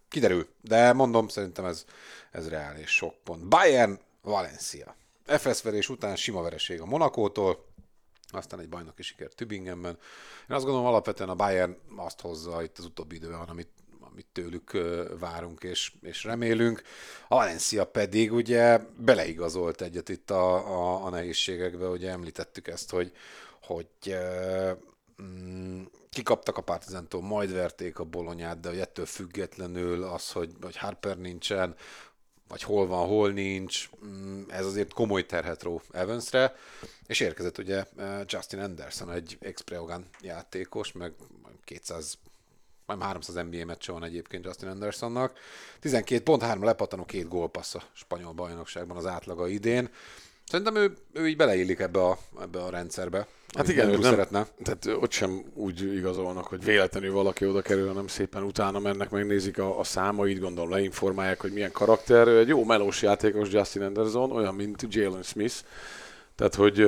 kiderül, 0.10 0.48
de 0.62 0.94
mondom, 0.94 1.28
szerintem 1.28 1.66
ez, 1.66 1.86
ez 2.32 2.50
reális 2.50 2.90
sok 2.90 3.16
pont. 3.24 3.48
Bayern, 3.48 4.00
Valencia. 4.22 4.96
FS 5.26 5.62
verés 5.62 5.90
után 5.90 6.16
sima 6.16 6.42
vereség 6.42 6.82
a 6.82 6.86
Monakótól, 6.86 7.66
aztán 8.36 8.60
egy 8.60 8.70
bajnoki 8.70 9.02
siker 9.02 9.34
Tübingenben. 9.34 9.98
Én 10.50 10.56
azt 10.56 10.66
gondolom 10.66 10.88
alapvetően 10.88 11.30
a 11.30 11.36
Bayern 11.36 11.78
azt 11.96 12.22
hozza 12.22 12.64
itt 12.64 12.78
az 12.78 12.86
utóbbi 12.86 13.16
időben, 13.16 13.40
amit, 13.40 13.70
amit 14.00 14.28
tőlük 14.32 14.72
várunk 15.20 15.64
és, 15.64 15.92
és 16.02 16.24
remélünk. 16.24 16.82
A 17.28 17.36
Valencia 17.36 17.86
pedig 17.86 18.34
ugye 18.34 18.80
beleigazolt 18.98 19.82
egyet 19.82 20.10
itt 20.10 20.32
a, 20.32 20.56
a, 20.56 21.06
a 21.06 21.10
nehézségekbe, 21.10 21.88
ugye 21.88 22.10
említettük 22.10 22.68
ezt, 22.68 22.90
hogy, 22.90 23.12
hogy 23.62 24.16
mm, 25.22 25.84
kikaptak 26.10 26.58
a 26.58 26.62
Partizantól, 26.62 27.22
majd 27.22 27.54
verték 27.54 28.00
a 28.00 28.04
Bolonyát, 28.04 28.60
de 28.60 28.70
ettől 28.70 29.06
függetlenül 29.06 30.04
az, 30.04 30.32
hogy, 30.32 30.52
hogy 30.62 30.78
Harper 30.78 31.18
nincsen, 31.18 31.76
vagy 32.48 32.62
hol 32.62 32.88
van, 32.88 33.08
hol 33.08 33.32
nincs, 33.32 33.90
mm, 34.06 34.42
ez 34.48 34.66
azért 34.66 34.94
komoly 34.94 35.26
terhet 35.26 35.64
ró 35.64 35.82
Evansre, 35.92 36.56
és 37.08 37.20
érkezett 37.20 37.58
ugye 37.58 37.84
eh, 37.98 38.22
Justin 38.26 38.60
Anderson, 38.60 39.12
egy 39.12 39.38
ex 39.42 39.64
játékos, 40.22 40.92
meg 40.92 41.14
200 41.64 42.18
majd 42.86 43.02
300 43.02 43.36
NBA 43.36 43.66
meccse 43.66 43.92
van 43.92 44.04
egyébként 44.04 44.46
Justin 44.46 44.68
Andersonnak. 44.68 45.38
12 45.80 46.24
pont, 46.24 46.42
3 46.42 46.64
lepattanó, 46.64 47.06
két 47.06 47.28
gólpassz 47.28 47.76
a 47.76 47.84
spanyol 47.94 48.34
bajnokságban 48.34 48.98
az 48.98 49.06
átlaga 49.06 49.48
idén. 49.48 49.90
Szerintem 50.48 50.76
ő, 50.76 50.94
ő 51.14 51.28
így 51.28 51.38
beleillik 51.38 51.80
ebbe 51.80 52.00
a, 52.04 52.18
ebbe 52.42 52.60
a 52.60 52.70
rendszerbe. 52.70 53.28
Hát 53.56 53.70
igen, 53.70 53.90
nem, 53.90 54.02
szeretne. 54.02 54.48
Tehát 54.64 54.86
ott 55.02 55.12
sem 55.12 55.44
úgy 55.54 55.96
igazolnak, 55.96 56.46
hogy 56.46 56.64
véletlenül 56.64 57.14
valaki 57.14 57.46
oda 57.46 57.62
kerül, 57.62 57.88
hanem 57.88 58.08
szépen 58.08 58.44
utána 58.44 58.80
mennek, 58.80 59.10
megnézik 59.10 59.60
a, 59.60 59.80
a 59.80 59.84
számait, 59.84 60.40
gondolom 60.40 60.70
leinformálják, 60.70 61.42
hogy 61.42 61.54
milyen 61.54 61.72
karakter. 61.72 62.28
Ő 62.28 62.40
egy 62.40 62.48
jó 62.48 62.64
melós 62.64 63.02
játékos 63.02 63.52
Justin 63.52 63.82
Anderson, 63.82 64.32
olyan, 64.32 64.56
mint 64.56 64.86
Jalen 64.90 65.24
Smith. 65.24 65.56
Tehát, 66.36 66.56
hogy 66.56 66.88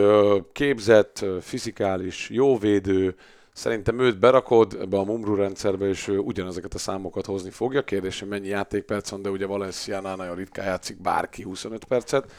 képzett, 0.51 1.25
fizikális, 1.41 2.29
jó 2.29 2.57
védő, 2.57 3.15
Szerintem 3.57 3.99
őt 3.99 4.19
berakod 4.19 4.77
ebbe 4.81 4.97
a 4.97 5.03
Mumru 5.03 5.35
rendszerbe, 5.35 5.87
és 5.87 6.07
ő 6.07 6.17
ugyanezeket 6.17 6.73
a 6.73 6.77
számokat 6.77 7.25
hozni 7.25 7.49
fogja. 7.49 7.83
Kérdés, 7.83 8.19
hogy 8.19 8.29
mennyi 8.29 8.47
játékperc 8.47 9.09
van, 9.09 9.21
de 9.21 9.29
ugye 9.29 9.45
Valenciánál 9.45 10.15
nagyon 10.15 10.35
ritkán 10.35 10.65
játszik 10.65 11.01
bárki 11.01 11.43
25 11.43 11.83
percet. 11.83 12.31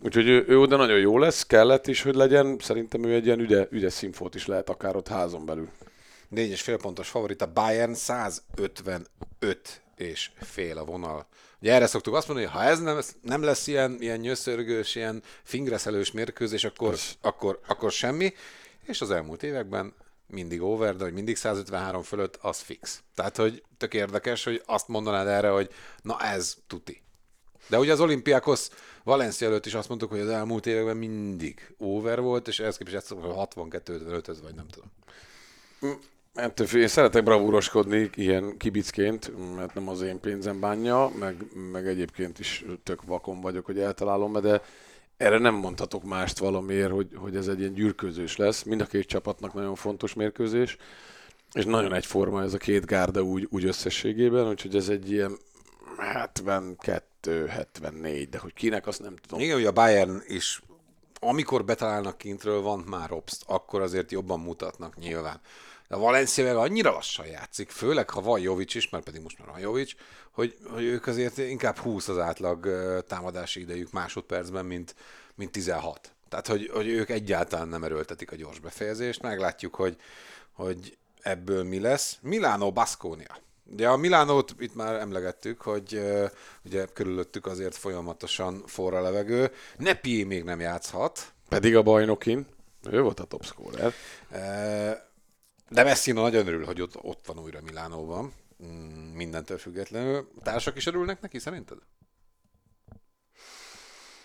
Úgyhogy 0.00 0.28
ő, 0.28 0.44
ő 0.48 0.58
oda 0.58 0.76
nagyon 0.76 0.98
jó 0.98 1.18
lesz, 1.18 1.46
kellett 1.46 1.86
is, 1.86 2.02
hogy 2.02 2.14
legyen. 2.14 2.58
Szerintem 2.58 3.04
ő 3.04 3.14
egy 3.14 3.26
ilyen 3.26 3.40
üde, 3.40 3.68
üde 3.70 3.90
színfót 3.90 4.34
is 4.34 4.46
lehet 4.46 4.68
akár 4.68 4.96
ott 4.96 5.08
házon 5.08 5.46
belül. 5.46 5.68
Négyes 6.28 6.62
fél 6.62 6.76
pontos 6.76 7.08
favorit 7.08 7.42
a 7.42 7.52
Bayern 7.52 7.94
155 7.94 9.06
és 9.96 10.30
fél 10.40 10.78
a 10.78 10.84
vonal. 10.84 11.26
Ugye 11.60 11.72
erre 11.72 11.86
szoktuk 11.86 12.14
azt 12.14 12.28
mondani, 12.28 12.48
hogy 12.48 12.60
ha 12.60 12.68
ez 12.68 12.80
nem, 12.80 12.98
nem 13.22 13.42
lesz 13.42 13.66
ilyen, 13.66 13.96
ilyen 14.00 14.18
nyöszörgős, 14.18 14.94
ilyen 14.94 15.22
fingreszelős 15.42 16.12
mérkőzés, 16.12 16.64
akkor, 16.64 16.94
akkor, 17.20 17.60
akkor 17.66 17.92
semmi. 17.92 18.34
És 18.82 19.00
az 19.00 19.10
elmúlt 19.10 19.42
években 19.42 19.94
mindig 20.26 20.62
over, 20.62 20.96
de 20.96 21.04
hogy 21.04 21.12
mindig 21.12 21.36
153 21.36 22.02
fölött, 22.02 22.38
az 22.40 22.58
fix. 22.58 23.02
Tehát, 23.14 23.36
hogy 23.36 23.62
tök 23.76 23.94
érdekes, 23.94 24.44
hogy 24.44 24.62
azt 24.66 24.88
mondanád 24.88 25.26
erre, 25.26 25.48
hogy 25.48 25.70
na 26.02 26.20
ez 26.20 26.56
tuti. 26.66 27.02
De 27.68 27.78
ugye 27.78 27.92
az 27.92 28.00
olimpiákhoz 28.00 28.70
Valencia 29.06 29.46
előtt 29.46 29.66
is 29.66 29.74
azt 29.74 29.88
mondtuk, 29.88 30.10
hogy 30.10 30.20
az 30.20 30.28
elmúlt 30.28 30.66
években 30.66 30.96
mindig 30.96 31.74
over 31.78 32.20
volt, 32.20 32.48
és 32.48 32.60
ehhez 32.60 32.76
képest 32.76 33.06
62-55 33.08 34.36
vagy 34.42 34.54
nem 34.54 34.66
tudom. 34.68 34.90
Ettől 36.34 36.80
én 36.80 36.88
szeretek 36.88 37.22
bravúroskodni 37.22 38.10
ilyen 38.14 38.56
kibicként, 38.56 39.32
mert 39.56 39.74
nem 39.74 39.88
az 39.88 40.00
én 40.00 40.20
pénzem 40.20 40.60
bánja, 40.60 41.10
meg, 41.18 41.44
meg 41.72 41.86
egyébként 41.86 42.38
is 42.38 42.64
tök 42.82 43.02
vakon 43.02 43.40
vagyok, 43.40 43.64
hogy 43.64 43.78
eltalálom, 43.78 44.32
de 44.32 44.62
erre 45.16 45.38
nem 45.38 45.54
mondhatok 45.54 46.04
mást 46.04 46.38
valamiért, 46.38 46.90
hogy, 46.90 47.08
hogy 47.14 47.36
ez 47.36 47.48
egy 47.48 47.58
ilyen 47.58 47.74
gyűrkőzés 47.74 48.36
lesz. 48.36 48.62
Mind 48.62 48.80
a 48.80 48.86
két 48.86 49.06
csapatnak 49.06 49.54
nagyon 49.54 49.74
fontos 49.74 50.14
mérkőzés, 50.14 50.76
és 51.52 51.64
nagyon 51.64 51.94
egyforma 51.94 52.42
ez 52.42 52.54
a 52.54 52.58
két 52.58 52.86
gárda 52.86 53.22
úgy, 53.22 53.46
úgy 53.50 53.64
összességében, 53.64 54.48
úgyhogy 54.48 54.76
ez 54.76 54.88
egy 54.88 55.10
ilyen 55.10 55.36
72, 55.96 57.04
74, 57.26 58.28
de 58.28 58.38
hogy 58.38 58.54
kinek, 58.54 58.86
azt 58.86 59.02
nem 59.02 59.16
tudom. 59.16 59.40
Igen, 59.40 59.54
hogy 59.54 59.66
a 59.66 59.72
Bayern 59.72 60.22
is 60.26 60.60
amikor 61.20 61.64
betalálnak 61.64 62.18
kintről, 62.18 62.60
van 62.60 62.78
már 62.78 63.12
obst, 63.12 63.42
akkor 63.46 63.82
azért 63.82 64.12
jobban 64.12 64.40
mutatnak 64.40 64.96
nyilván. 64.96 65.40
De 65.88 65.94
a 65.94 65.98
Valencia 65.98 66.44
meg 66.44 66.56
annyira 66.56 66.90
lassan 66.90 67.26
játszik, 67.26 67.70
főleg 67.70 68.10
ha 68.10 68.20
van 68.20 68.40
Jovic 68.40 68.74
is, 68.74 68.88
mert 68.88 69.04
pedig 69.04 69.20
most 69.20 69.38
már 69.38 69.48
van 69.48 69.58
Jovic, 69.58 69.92
hogy, 70.30 70.56
hogy 70.70 70.84
ők 70.84 71.06
azért 71.06 71.38
inkább 71.38 71.76
20 71.76 72.08
az 72.08 72.18
átlag 72.18 72.68
támadási 73.06 73.60
idejük 73.60 73.92
másodpercben, 73.92 74.64
mint, 74.64 74.94
mint 75.34 75.50
16. 75.50 76.12
Tehát, 76.28 76.46
hogy, 76.46 76.70
hogy 76.72 76.88
ők 76.88 77.08
egyáltalán 77.08 77.68
nem 77.68 77.84
erőltetik 77.84 78.32
a 78.32 78.36
gyors 78.36 78.58
befejezést. 78.58 79.22
Meglátjuk, 79.22 79.74
hogy, 79.74 79.96
hogy 80.52 80.96
ebből 81.22 81.64
mi 81.64 81.80
lesz. 81.80 82.18
Milano 82.20 82.72
Basconia. 82.72 83.36
Ugye 83.72 83.88
a 83.88 83.96
Milánót 83.96 84.54
itt 84.58 84.74
már 84.74 84.94
emlegettük, 84.94 85.60
hogy 85.60 86.00
ugye 86.64 86.86
körülöttük 86.92 87.46
azért 87.46 87.76
folyamatosan 87.76 88.62
forra 88.66 89.00
levegő. 89.00 89.50
Nepi 89.78 90.24
még 90.24 90.44
nem 90.44 90.60
játszhat. 90.60 91.32
Pedig 91.48 91.76
a 91.76 91.82
bajnokin. 91.82 92.46
Ő 92.90 93.00
volt 93.00 93.20
a 93.20 93.24
top 93.24 93.44
scorer. 93.44 93.92
De 95.68 95.82
Messina 95.82 96.20
nagyon 96.20 96.46
örül, 96.46 96.64
hogy 96.64 96.80
ott, 96.80 96.96
ott 97.02 97.26
van 97.26 97.38
újra 97.38 97.60
Milánóban. 97.64 98.32
Mm, 98.64 99.14
mindentől 99.14 99.58
függetlenül. 99.58 100.28
A 100.38 100.42
társak 100.42 100.76
is 100.76 100.86
örülnek 100.86 101.20
neki, 101.20 101.38
szerinted? 101.38 101.78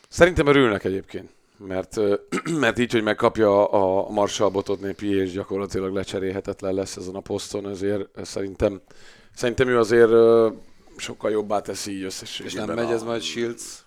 Szerintem 0.09 0.47
örülnek 0.47 0.83
egyébként. 0.83 1.29
Mert, 1.57 1.97
mert 2.59 2.79
így, 2.79 2.91
hogy 2.91 3.03
megkapja 3.03 3.69
a 3.69 4.09
Marshall 4.09 4.49
botot 4.49 4.79
népi, 4.79 5.15
és 5.15 5.31
gyakorlatilag 5.31 5.93
lecserélhetetlen 5.93 6.73
lesz 6.73 6.95
ezen 6.95 7.15
a 7.15 7.19
poszton, 7.19 7.69
ezért 7.69 8.25
szerintem, 8.25 8.81
szerintem 9.35 9.67
ő 9.67 9.77
azért 9.77 10.11
sokkal 10.97 11.31
jobbá 11.31 11.61
teszi 11.61 11.91
így 11.91 12.03
összességében. 12.03 12.61
És 12.61 12.67
nem 12.67 12.85
megy 12.85 12.93
ez 12.93 13.03
majd 13.03 13.21
Shields 13.21 13.85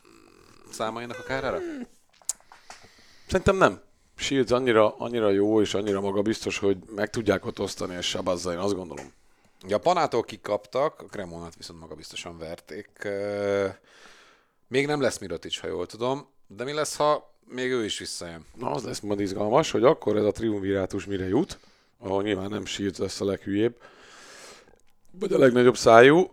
számainak 0.70 1.18
a 1.18 1.22
kárára? 1.22 1.58
Szerintem 3.26 3.56
nem. 3.56 3.80
Shields 4.16 4.50
annyira, 4.50 4.96
annyira 4.96 5.30
jó 5.30 5.60
és 5.60 5.74
annyira 5.74 6.00
magabiztos, 6.00 6.58
hogy 6.58 6.76
meg 6.94 7.10
tudják 7.10 7.46
ott 7.46 7.60
osztani, 7.60 7.96
és 7.96 8.06
Sabazza, 8.06 8.52
én 8.52 8.58
azt 8.58 8.74
gondolom. 8.74 9.12
Ja, 9.66 9.76
a 9.76 9.80
Panától 9.80 10.22
kikaptak, 10.22 11.00
a 11.00 11.04
Cremonát 11.04 11.56
viszont 11.56 11.80
magabiztosan 11.80 12.38
verték. 12.38 12.88
Még 14.68 14.86
nem 14.86 15.00
lesz 15.00 15.18
Mirotic, 15.18 15.58
ha 15.58 15.66
jól 15.66 15.86
tudom, 15.86 16.26
de 16.46 16.64
mi 16.64 16.72
lesz, 16.72 16.96
ha 16.96 17.34
még 17.48 17.70
ő 17.70 17.84
is 17.84 17.98
visszajön? 17.98 18.46
Na, 18.54 18.70
az 18.70 18.84
lesz 18.84 19.00
majd 19.00 19.20
izgalmas, 19.20 19.70
hogy 19.70 19.84
akkor 19.84 20.16
ez 20.16 20.24
a 20.24 20.30
triumvirátus 20.30 21.04
mire 21.04 21.28
jut, 21.28 21.58
ahol 21.98 22.22
nyilván 22.22 22.50
nem 22.50 22.64
Shields 22.64 22.98
lesz 22.98 23.20
a 23.20 23.24
leghülyébb, 23.24 23.76
vagy 25.18 25.32
a 25.32 25.38
legnagyobb 25.38 25.76
szájú. 25.76 26.30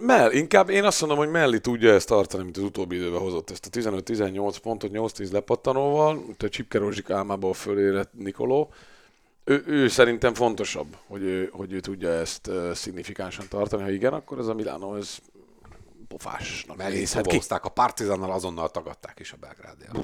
Mell, 0.00 0.32
inkább 0.32 0.68
én 0.68 0.84
azt 0.84 1.00
mondom, 1.00 1.18
hogy 1.18 1.30
Melli 1.30 1.60
tudja 1.60 1.92
ezt 1.92 2.06
tartani, 2.06 2.42
mint 2.42 2.56
az 2.56 2.62
utóbbi 2.62 2.96
időben 2.96 3.20
hozott 3.20 3.50
ezt 3.50 3.66
a 3.66 3.78
15-18 3.78 4.56
pontot 4.62 4.90
8-10 4.94 5.32
lepattanóval, 5.32 6.24
a 6.38 6.48
Csipke 6.48 6.80
álmából 7.08 7.54
fölérett 7.54 8.10
Nikoló. 8.12 8.72
Ő, 9.44 9.64
ő, 9.66 9.88
szerintem 9.88 10.34
fontosabb, 10.34 10.96
hogy 11.06 11.22
ő, 11.22 11.50
hogy 11.52 11.72
ő 11.72 11.80
tudja 11.80 12.10
ezt 12.10 12.46
uh, 12.46 12.72
szignifikánsan 12.72 13.46
tartani. 13.48 13.82
Ha 13.82 13.90
igen, 13.90 14.12
akkor 14.12 14.38
ez 14.38 14.46
a 14.46 14.54
Milano, 14.54 14.96
ez 14.96 15.18
pofásnak 16.08 16.76
Mellé 16.76 17.04
szobózták, 17.04 17.64
a 17.64 17.68
Partizannal 17.68 18.32
azonnal 18.32 18.70
tagadták 18.70 19.20
is 19.20 19.32
a 19.32 19.36
Belgrádját. 19.40 19.96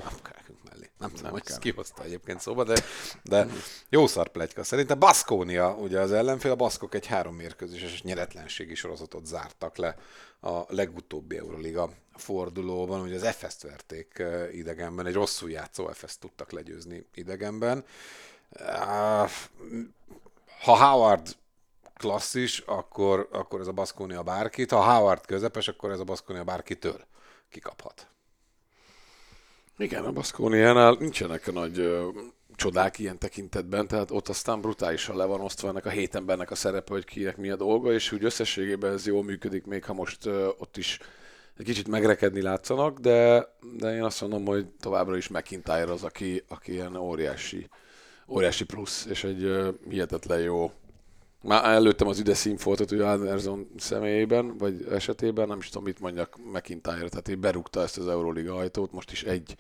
Nem 0.79 0.89
mellé. 0.89 0.91
Nem 0.99 1.13
tudom, 1.13 1.31
hogy 1.31 1.43
ezt 1.47 1.59
kihozta 1.59 2.03
egyébként 2.05 2.41
szóba, 2.41 2.65
de, 2.65 2.83
de 3.23 3.47
jó 3.89 4.07
szar 4.07 4.29
plegyka. 4.29 4.65
Szerintem 4.65 4.99
Baszkónia, 4.99 5.75
ugye 5.75 6.01
az 6.01 6.13
ellenfél, 6.13 6.51
a 6.51 6.57
baszkok 6.57 6.95
egy 6.95 7.07
három 7.07 7.35
mérkőzéses 7.35 8.03
nyeretlenségi 8.03 8.75
sorozatot 8.75 9.27
zártak 9.27 9.77
le 9.77 9.97
a 10.41 10.65
legutóbbi 10.69 11.37
Euroliga 11.37 11.91
fordulóban, 12.15 13.01
ugye 13.01 13.15
az 13.15 13.23
Efeszt 13.23 13.63
verték 13.63 14.23
idegenben, 14.53 15.07
egy 15.07 15.15
rosszul 15.15 15.51
játszó 15.51 15.89
Efeszt 15.89 16.21
tudtak 16.21 16.53
legyőzni 16.53 17.07
idegenben. 17.15 17.85
Ha 20.61 20.77
Howard 20.77 21.37
klasszis, 21.95 22.59
akkor, 22.59 23.29
akkor 23.33 23.61
ez 23.61 23.67
a 23.67 23.73
Baszkónia 23.73 24.23
bárkit, 24.23 24.71
ha 24.71 24.93
Howard 24.95 25.27
közepes, 25.27 25.69
akkor 25.69 25.91
ez 25.91 26.01
a 26.01 26.05
Baszkónia 26.05 26.45
bárkitől 26.45 27.05
kikaphat. 27.49 28.09
Igen, 29.79 30.05
a 30.05 30.13
Baszkóniánál 30.13 30.97
nincsenek 30.99 31.53
nagy 31.53 31.79
ö, 31.79 32.09
csodák 32.55 32.99
ilyen 32.99 33.19
tekintetben, 33.19 33.89
tehát 33.89 34.11
ott 34.11 34.29
aztán 34.29 34.61
brutálisan 34.61 35.17
le 35.17 35.25
van 35.25 35.41
osztva 35.41 35.69
ennek 35.69 35.87
a 35.87 35.91
hét 35.91 36.15
embernek 36.15 36.51
a 36.51 36.55
szerepe, 36.55 36.93
hogy 36.93 37.05
kinek 37.05 37.37
mi 37.37 37.51
a 37.51 37.57
dolga, 37.57 37.93
és 37.93 38.13
úgy 38.13 38.25
összességében 38.25 38.93
ez 38.93 39.07
jól 39.07 39.25
működik, 39.25 39.65
még 39.67 39.85
ha 39.85 39.93
most 39.93 40.27
ö, 40.27 40.49
ott 40.59 40.77
is 40.77 40.99
egy 41.57 41.65
kicsit 41.65 41.89
megrekedni 41.89 42.43
látszanak, 42.43 42.99
de, 42.99 43.49
de 43.77 43.95
én 43.95 44.03
azt 44.03 44.21
mondom, 44.21 44.45
hogy 44.45 44.67
továbbra 44.81 45.17
is 45.17 45.29
McIntyre 45.29 45.93
az, 45.93 46.03
aki, 46.03 46.43
aki 46.49 46.73
ilyen 46.73 46.97
óriási, 46.97 47.69
óriási 48.29 48.65
plusz, 48.65 49.07
és 49.07 49.25
egy 49.25 49.43
ö, 49.43 49.71
hihetetlen 49.89 50.41
jó 50.41 50.73
már 51.43 51.65
előttem 51.65 52.09
az 52.09 52.19
ide 52.19 52.35
színfoltot, 52.35 52.89
hogy 52.89 53.01
Anderson 53.01 53.71
személyében, 53.77 54.57
vagy 54.59 54.87
esetében, 54.91 55.49
nem 55.49 55.59
is 55.59 55.69
tudom, 55.69 55.85
mit 55.85 56.01
mondjak 56.01 56.39
McIntyre, 56.53 57.09
tehát 57.09 57.29
így 57.29 57.39
berúgta 57.39 57.83
ezt 57.83 57.99
az 57.99 58.09
Euroliga 58.09 58.55
ajtót, 58.55 58.93
most 58.93 59.13
is 59.13 59.23
egy 59.23 59.57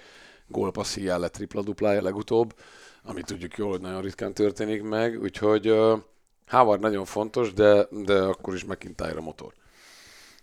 gólpasszijá 0.49 1.17
lett 1.17 1.33
tripla-duplája 1.33 2.03
legutóbb, 2.03 2.55
ami 3.03 3.23
tudjuk 3.23 3.57
jól, 3.57 3.71
hogy 3.71 3.81
nagyon 3.81 4.03
ritkán 4.03 4.35
történik 4.35 4.83
meg, 4.83 5.21
úgyhogy 5.21 5.71
uh, 5.71 5.99
Howard 6.47 6.81
nagyon 6.81 7.05
fontos, 7.05 7.53
de, 7.53 7.87
de 7.91 8.23
akkor 8.23 8.55
is 8.55 8.65
McIntyre 8.65 9.17
a 9.17 9.21
motor. 9.21 9.53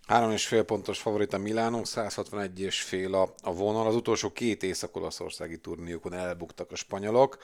Három 0.08 0.32
és 0.32 0.48
fél 0.48 0.64
pontos 0.64 1.00
favorit 1.00 1.34
a 1.34 1.38
Milánó, 1.38 1.84
161 1.84 2.60
és 2.60 2.82
fél 2.82 3.14
a, 3.14 3.34
a 3.42 3.54
vonal. 3.54 3.88
Az 3.88 3.96
utolsó 3.96 4.32
két 4.32 4.64
észak-olaszországi 4.64 5.58
turniókon 5.58 6.14
elbuktak 6.14 6.72
a 6.72 6.76
spanyolok. 6.76 7.38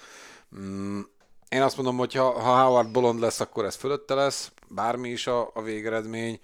Mm, 0.59 0.99
én 1.49 1.61
azt 1.61 1.75
mondom, 1.75 1.97
hogy 1.97 2.13
ha, 2.13 2.39
ha 2.39 2.63
Howard 2.63 2.91
bolond 2.91 3.19
lesz, 3.19 3.39
akkor 3.39 3.65
ez 3.65 3.75
fölötte 3.75 4.13
lesz, 4.13 4.51
bármi 4.67 5.09
is 5.09 5.27
a, 5.27 5.51
a 5.53 5.61
végeredmény. 5.61 6.39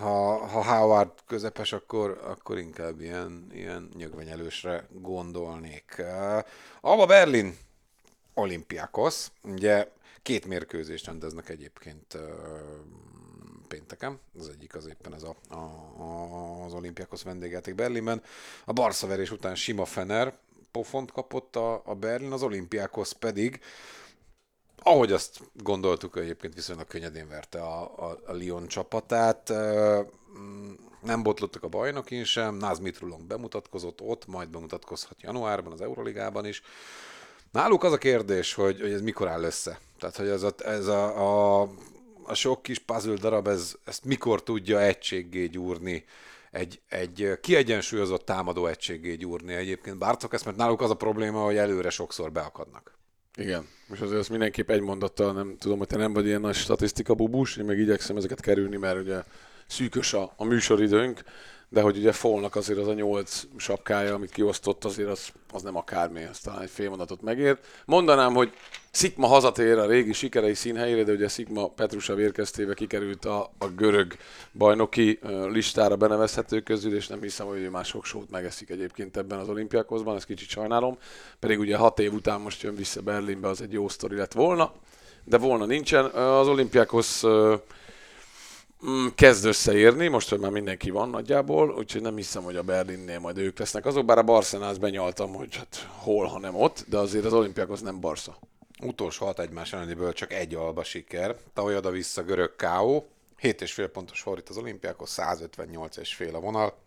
Ha, 0.00 0.46
ha 0.46 0.64
Howard 0.64 1.10
közepes, 1.26 1.72
akkor, 1.72 2.20
akkor 2.24 2.58
inkább 2.58 3.00
ilyen, 3.00 3.46
ilyen 3.52 3.88
nyögvenyelősre 3.96 4.86
gondolnék. 4.90 6.02
Alba 6.80 7.06
Berlin, 7.06 7.56
Olimpiakos, 8.34 9.26
ugye 9.42 9.88
két 10.22 10.46
mérkőzést 10.46 11.06
rendeznek 11.06 11.48
egyébként 11.48 12.18
pénteken, 13.68 14.20
az 14.38 14.48
egyik 14.48 14.74
az 14.74 14.86
éppen 14.86 15.14
ez 15.14 15.22
a, 15.22 15.54
a, 15.54 16.64
az 16.64 16.72
Olimpiakos 16.72 17.22
vendégjáték 17.22 17.74
Berlinben. 17.74 18.22
A 18.64 18.72
Barca 18.72 19.06
verés 19.06 19.30
után 19.30 19.54
sima 19.54 19.84
Fener, 19.84 20.38
pofont 20.72 21.12
kapott 21.12 21.56
a, 21.56 21.82
a 21.84 21.94
Berlin, 21.94 22.32
az 22.32 22.42
olimpiákhoz 22.42 23.12
pedig, 23.12 23.60
ahogy 24.82 25.12
azt 25.12 25.40
gondoltuk, 25.54 26.16
egyébként 26.16 26.54
viszonylag 26.54 26.86
könnyedén 26.86 27.28
verte 27.28 27.62
a, 27.62 27.82
a, 27.82 28.18
a 28.26 28.32
Lyon 28.32 28.66
csapatát. 28.66 29.52
Nem 31.02 31.22
botlottak 31.22 31.62
a 31.62 31.68
bajnokin 31.68 32.24
sem, 32.24 32.54
Náz 32.54 32.78
Mitrulong 32.78 33.22
bemutatkozott 33.22 34.00
ott, 34.00 34.26
majd 34.26 34.48
bemutatkozhat 34.48 35.22
januárban 35.22 35.72
az 35.72 35.80
Euroligában 35.80 36.46
is. 36.46 36.62
Náluk 37.52 37.84
az 37.84 37.92
a 37.92 37.98
kérdés, 37.98 38.54
hogy, 38.54 38.80
hogy 38.80 38.92
ez 38.92 39.00
mikor 39.00 39.28
áll 39.28 39.42
össze. 39.42 39.80
Tehát, 39.98 40.16
hogy 40.16 40.28
ez 40.28 40.42
a, 40.42 40.54
ez 40.58 40.86
a, 40.86 41.60
a, 41.60 41.68
a 42.22 42.34
sok 42.34 42.62
kis 42.62 42.78
puzzle 42.78 43.14
darab, 43.14 43.48
ez, 43.48 43.74
ezt 43.84 44.04
mikor 44.04 44.42
tudja 44.42 44.80
egységgé 44.80 45.46
gyúrni 45.46 46.04
egy, 46.50 46.80
egy 46.88 47.38
kiegyensúlyozott 47.40 48.24
támadó 48.24 48.66
egységé 48.66 49.14
gyúrni 49.14 49.54
egyébként. 49.54 49.98
Bárcok 49.98 50.32
ezt, 50.32 50.44
mert 50.44 50.56
náluk 50.56 50.80
az 50.80 50.90
a 50.90 50.94
probléma, 50.94 51.44
hogy 51.44 51.56
előre 51.56 51.90
sokszor 51.90 52.32
beakadnak. 52.32 52.98
Igen, 53.36 53.68
és 53.92 54.00
azért 54.00 54.20
azt 54.20 54.30
mindenképp 54.30 54.70
egy 54.70 54.80
mondattal, 54.80 55.32
nem 55.32 55.56
tudom, 55.58 55.78
hogy 55.78 55.86
te 55.86 55.96
nem 55.96 56.12
vagy 56.12 56.26
ilyen 56.26 56.40
nagy 56.40 56.54
statisztika 56.54 57.14
bubus, 57.14 57.56
én 57.56 57.64
meg 57.64 57.78
igyekszem 57.78 58.16
ezeket 58.16 58.40
kerülni, 58.40 58.76
mert 58.76 59.00
ugye 59.00 59.22
szűkös 59.66 60.12
a, 60.12 60.32
a 60.36 60.44
műsoridőnk, 60.44 61.22
de 61.72 61.80
hogy 61.80 61.96
ugye 61.96 62.12
Folnak 62.12 62.56
azért 62.56 62.78
az 62.78 62.86
a 62.88 62.92
nyolc 62.92 63.42
sapkája, 63.56 64.14
amit 64.14 64.30
kiosztott, 64.30 64.84
azért 64.84 65.08
az, 65.08 65.28
az 65.52 65.62
nem 65.62 65.76
akármi, 65.76 66.20
ez 66.20 66.38
talán 66.38 66.62
egy 66.62 66.70
fél 66.70 66.88
mondatot 66.88 67.22
megér. 67.22 67.58
Mondanám, 67.84 68.34
hogy 68.34 68.52
Szikma 68.90 69.26
hazatér 69.26 69.78
a 69.78 69.86
régi 69.86 70.12
sikerei 70.12 70.54
színhelyére, 70.54 71.02
de 71.02 71.12
ugye 71.12 71.28
Szikma 71.28 71.68
Petrusa 71.68 72.14
vérkeztéve 72.14 72.74
kikerült 72.74 73.24
a, 73.24 73.50
a 73.58 73.66
görög 73.66 74.16
bajnoki 74.52 75.18
listára 75.48 75.96
benevezhető 75.96 76.60
közül, 76.60 76.94
és 76.94 77.06
nem 77.06 77.20
hiszem, 77.20 77.46
hogy 77.46 77.58
ő 77.58 77.70
már 77.70 77.84
sok 77.84 78.04
sót 78.04 78.30
megeszik 78.30 78.70
egyébként 78.70 79.16
ebben 79.16 79.38
az 79.38 79.48
olimpiákozban, 79.48 80.16
ezt 80.16 80.26
kicsit 80.26 80.48
sajnálom. 80.48 80.98
Pedig 81.38 81.58
ugye 81.58 81.76
hat 81.76 81.98
év 81.98 82.12
után 82.12 82.40
most 82.40 82.62
jön 82.62 82.74
vissza 82.74 83.00
Berlinbe, 83.00 83.48
az 83.48 83.62
egy 83.62 83.72
jó 83.72 83.88
sztori 83.88 84.16
lett 84.16 84.32
volna, 84.32 84.72
de 85.24 85.38
volna 85.38 85.64
nincsen. 85.64 86.04
Az 86.04 86.48
olimpiákhoz 86.48 87.26
kezd 89.14 89.44
összeérni, 89.44 90.08
most, 90.08 90.28
hogy 90.28 90.38
már 90.38 90.50
mindenki 90.50 90.90
van 90.90 91.08
nagyjából, 91.08 91.70
úgyhogy 91.70 92.02
nem 92.02 92.16
hiszem, 92.16 92.42
hogy 92.42 92.56
a 92.56 92.62
Berlinnél 92.62 93.18
majd 93.18 93.38
ők 93.38 93.58
lesznek 93.58 93.86
azok, 93.86 94.04
bár 94.04 94.18
a 94.18 94.22
Barcenáz 94.22 94.78
benyaltam, 94.78 95.34
hogy 95.34 95.56
hát 95.56 95.88
hol, 95.96 96.26
ha 96.26 96.38
nem 96.38 96.54
ott, 96.54 96.84
de 96.88 96.98
azért 96.98 97.24
az 97.24 97.32
olimpiák 97.32 97.80
nem 97.80 98.00
Barca. 98.00 98.38
Utolsó 98.82 99.26
hat 99.26 99.40
egymás 99.40 99.72
ellenéből 99.72 100.12
csak 100.12 100.32
egy 100.32 100.54
alba 100.54 100.84
siker, 100.84 101.36
tavaly 101.52 101.76
oda-vissza 101.76 102.22
görög 102.22 102.56
K.O., 102.56 103.02
7,5 103.40 103.88
pontos 103.92 104.20
fordít 104.20 104.48
az 104.48 104.56
olimpiákhoz, 104.56 105.10
158 105.10 105.96
és 105.96 106.14
fél 106.14 106.34
a 106.34 106.40
vonal. 106.40 106.78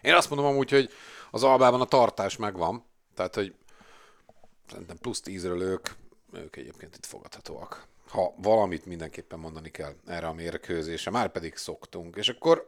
Én 0.00 0.14
azt 0.14 0.30
mondom 0.30 0.48
amúgy, 0.48 0.70
hogy 0.70 0.90
az 1.30 1.42
albában 1.42 1.80
a 1.80 1.84
tartás 1.84 2.36
megvan, 2.36 2.84
tehát 3.14 3.34
hogy 3.34 3.54
szerintem 4.70 4.98
plusz 4.98 5.22
10-ről 5.24 5.60
ők, 5.60 5.88
ők 6.32 6.56
egyébként 6.56 6.96
itt 6.96 7.06
fogadhatóak 7.06 7.86
ha 8.14 8.34
valamit 8.36 8.86
mindenképpen 8.86 9.38
mondani 9.38 9.70
kell 9.70 9.94
erre 10.06 10.26
a 10.26 10.32
mérkőzésre, 10.32 11.10
már 11.10 11.32
pedig 11.32 11.56
szoktunk. 11.56 12.16
És 12.16 12.28
akkor 12.28 12.66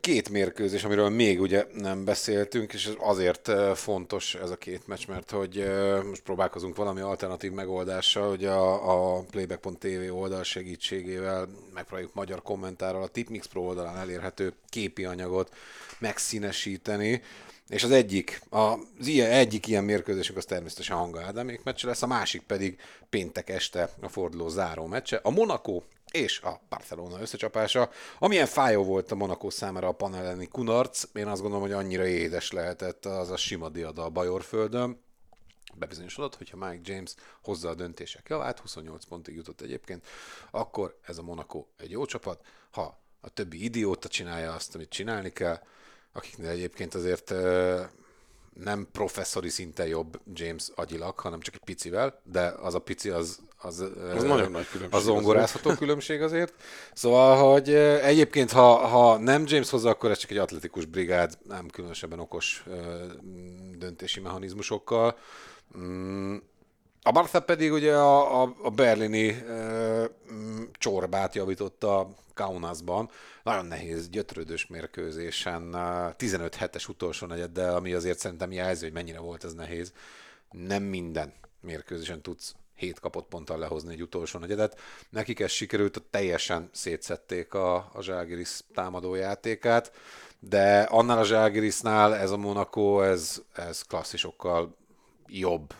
két 0.00 0.28
mérkőzés, 0.28 0.84
amiről 0.84 1.08
még 1.08 1.40
ugye 1.40 1.66
nem 1.72 2.04
beszéltünk, 2.04 2.72
és 2.72 2.90
azért 2.98 3.48
eh, 3.48 3.74
fontos 3.74 4.34
ez 4.34 4.50
a 4.50 4.56
két 4.56 4.86
meccs, 4.86 5.06
mert 5.06 5.30
hogy 5.30 5.58
eh, 5.58 6.02
most 6.02 6.22
próbálkozunk 6.22 6.76
valami 6.76 7.00
alternatív 7.00 7.52
megoldással, 7.52 8.28
hogy 8.28 8.44
a, 8.44 9.16
a 9.16 9.20
Playback.tv 9.30 10.16
oldal 10.16 10.42
segítségével 10.42 11.48
megpróbáljuk 11.72 12.14
magyar 12.14 12.42
kommentárral 12.42 13.02
a 13.02 13.08
Tipmix 13.08 13.46
Pro 13.46 13.62
oldalán 13.62 13.96
elérhető 13.96 14.52
képi 14.68 15.04
anyagot 15.04 15.54
megszínesíteni, 15.98 17.22
és 17.68 17.84
az 17.84 17.90
egyik, 17.90 18.42
az 18.50 19.06
ilyen, 19.06 19.30
egyik 19.30 19.66
ilyen 19.66 19.84
mérkőzésünk 19.84 20.38
az 20.38 20.44
természetesen 20.44 20.96
Hanga 20.96 21.22
Ádámék 21.22 21.62
meccse 21.62 21.86
lesz, 21.86 22.02
a 22.02 22.06
másik 22.06 22.42
pedig 22.42 22.80
péntek 23.10 23.50
este 23.50 23.90
a 24.00 24.08
forduló 24.08 24.48
záró 24.48 24.86
meccse. 24.86 25.20
A 25.22 25.30
Monaco 25.30 25.82
és 26.10 26.40
a 26.40 26.60
Barcelona 26.68 27.20
összecsapása. 27.20 27.90
Amilyen 28.18 28.46
fájó 28.46 28.84
volt 28.84 29.10
a 29.10 29.14
Monaco 29.14 29.50
számára 29.50 29.88
a 29.88 29.92
paneleni 29.92 30.46
kunarc, 30.46 31.04
én 31.12 31.26
azt 31.26 31.40
gondolom, 31.40 31.66
hogy 31.66 31.74
annyira 31.74 32.06
édes 32.06 32.50
lehetett 32.50 33.04
az 33.04 33.30
a 33.30 33.36
sima 33.36 33.68
diada 33.68 34.04
a 34.04 34.10
Bajorföldön. 34.10 35.02
Bebizonyosodott, 35.74 36.36
hogyha 36.36 36.56
Mike 36.56 36.92
James 36.92 37.14
hozza 37.42 37.68
a 37.68 37.74
döntések 37.74 38.26
javát, 38.28 38.58
28 38.58 39.04
pontig 39.04 39.34
jutott 39.34 39.60
egyébként, 39.60 40.06
akkor 40.50 40.98
ez 41.02 41.18
a 41.18 41.22
Monaco 41.22 41.66
egy 41.76 41.90
jó 41.90 42.04
csapat. 42.04 42.44
Ha 42.70 43.00
a 43.20 43.28
többi 43.28 43.64
idióta 43.64 44.08
csinálja 44.08 44.52
azt, 44.52 44.74
amit 44.74 44.88
csinálni 44.88 45.32
kell, 45.32 45.60
akiknél 46.14 46.48
egyébként 46.48 46.94
azért 46.94 47.34
nem 48.54 48.88
professzori 48.92 49.48
szinten 49.48 49.86
jobb 49.86 50.20
James 50.34 50.68
agyilag, 50.74 51.18
hanem 51.18 51.40
csak 51.40 51.54
egy 51.54 51.64
picivel, 51.64 52.20
de 52.22 52.54
az 52.62 52.74
a 52.74 52.78
pici 52.78 53.10
az, 53.10 53.38
az, 53.56 53.84
Az 54.14 54.22
nagyon 54.22 54.50
nagy 54.50 54.68
különbség 54.68 54.98
Az 54.98 55.02
zongorázható 55.02 55.74
különbség 55.74 56.22
azért. 56.22 56.54
Szóval, 56.94 57.52
hogy 57.52 57.74
egyébként, 58.02 58.52
ha, 58.52 58.76
ha 58.76 59.18
nem 59.18 59.44
James 59.46 59.70
hozza, 59.70 59.88
akkor 59.88 60.10
ez 60.10 60.18
csak 60.18 60.30
egy 60.30 60.36
atletikus 60.36 60.84
brigád, 60.84 61.38
nem 61.48 61.68
különösebben 61.68 62.18
okos 62.18 62.64
döntési 63.78 64.20
mechanizmusokkal. 64.20 65.18
A 67.06 67.10
Barca 67.10 67.40
pedig 67.40 67.72
ugye 67.72 67.94
a, 67.94 68.42
a, 68.42 68.54
a 68.62 68.70
berlini 68.70 69.28
e, 69.28 70.10
csorbát 70.72 71.34
javította 71.34 72.14
Kaunasban. 72.34 73.10
Nagyon 73.42 73.66
nehéz, 73.66 74.08
gyötrődős 74.08 74.66
mérkőzésen, 74.66 75.76
15 76.16 76.54
hetes 76.54 76.88
utolsó 76.88 77.26
negyeddel, 77.26 77.74
ami 77.74 77.92
azért 77.92 78.18
szerintem 78.18 78.52
jelzi, 78.52 78.84
hogy 78.84 78.92
mennyire 78.92 79.18
volt 79.18 79.44
ez 79.44 79.54
nehéz. 79.54 79.92
Nem 80.50 80.82
minden 80.82 81.32
mérkőzésen 81.60 82.22
tudsz 82.22 82.54
7 82.74 83.00
kapott 83.00 83.28
ponttal 83.28 83.58
lehozni 83.58 83.92
egy 83.92 84.02
utolsó 84.02 84.38
negyedet. 84.38 84.80
Nekik 85.10 85.40
ez 85.40 85.50
sikerült, 85.50 86.02
teljesen 86.10 86.68
szétszették 86.72 87.54
a, 87.54 87.74
a 87.74 88.02
Zságiris 88.02 88.60
támadójátékát, 88.74 89.92
de 90.38 90.80
annál 90.80 91.18
a 91.18 91.24
Zságirisnál 91.24 92.16
ez 92.16 92.30
a 92.30 92.36
Monaco, 92.36 93.02
ez, 93.02 93.42
ez 93.54 93.82
klasszisokkal 93.82 94.76
jobb 95.26 95.74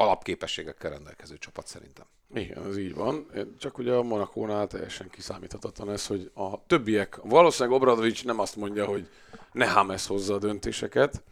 alapképességekkel 0.00 0.90
rendelkező 0.90 1.36
csapat 1.38 1.66
szerintem. 1.66 2.04
Igen, 2.34 2.66
ez 2.66 2.78
így 2.78 2.94
van. 2.94 3.30
Csak 3.58 3.78
ugye 3.78 3.92
a 3.92 4.02
Monakónál 4.02 4.66
teljesen 4.66 5.08
kiszámíthatatlan 5.10 5.90
ez, 5.90 6.06
hogy 6.06 6.30
a 6.34 6.66
többiek, 6.66 7.16
valószínűleg 7.22 7.80
Obradovics 7.80 8.24
nem 8.24 8.38
azt 8.38 8.56
mondja, 8.56 8.84
hogy 8.84 9.08
ne 9.52 9.70
Hames 9.70 10.06
hozza 10.06 10.34
a 10.34 10.38
döntéseket, 10.38 11.22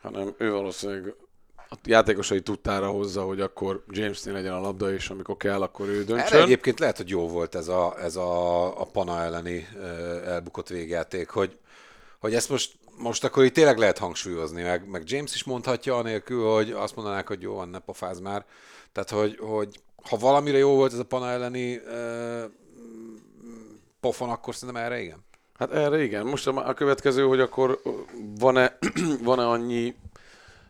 hanem 0.00 0.34
ő 0.38 0.50
valószínűleg 0.50 1.14
a 1.70 1.74
játékosai 1.84 2.40
tudtára 2.40 2.90
hozza, 2.90 3.22
hogy 3.22 3.40
akkor 3.40 3.84
James-nél 3.88 4.34
legyen 4.34 4.52
a 4.52 4.60
labda, 4.60 4.92
és 4.92 5.10
amikor 5.10 5.36
kell, 5.36 5.62
akkor 5.62 5.88
ő 5.88 6.04
döntsön. 6.04 6.26
Erre 6.26 6.42
egyébként 6.42 6.78
lehet, 6.78 6.96
hogy 6.96 7.08
jó 7.08 7.28
volt 7.28 7.54
ez 7.54 7.68
a, 7.68 8.00
ez 8.00 8.16
a, 8.16 8.80
a 8.80 8.84
Pana 8.84 9.20
elleni 9.20 9.68
elbukott 10.24 10.68
végjáték, 10.68 11.28
hogy, 11.28 11.58
hogy 12.18 12.34
ezt 12.34 12.48
most 12.48 12.78
most 12.98 13.24
akkor 13.24 13.44
itt 13.44 13.54
tényleg 13.54 13.78
lehet 13.78 13.98
hangsúlyozni, 13.98 14.62
meg, 14.62 14.88
meg 14.88 15.02
James 15.04 15.34
is 15.34 15.44
mondhatja 15.44 15.96
anélkül, 15.96 16.52
hogy 16.52 16.70
azt 16.70 16.96
mondanák, 16.96 17.28
hogy 17.28 17.42
jó 17.42 17.54
van, 17.54 17.68
ne 17.68 17.78
pofáz 17.78 18.20
már. 18.20 18.44
Tehát, 18.92 19.10
hogy, 19.10 19.38
hogy 19.40 19.80
ha 20.02 20.16
valamire 20.16 20.58
jó 20.58 20.74
volt 20.74 20.92
ez 20.92 20.98
a 20.98 21.04
pana 21.04 21.30
elleni 21.30 21.76
uh, 21.76 22.44
pofon, 24.00 24.30
akkor 24.30 24.54
szerintem 24.54 24.84
erre 24.84 25.00
igen. 25.00 25.24
Hát 25.54 25.72
erre 25.72 26.02
igen. 26.02 26.26
Most 26.26 26.46
a 26.46 26.74
következő, 26.74 27.24
hogy 27.24 27.40
akkor 27.40 27.80
van-e, 28.38 28.78
van-e 29.22 29.46
annyi 29.46 29.94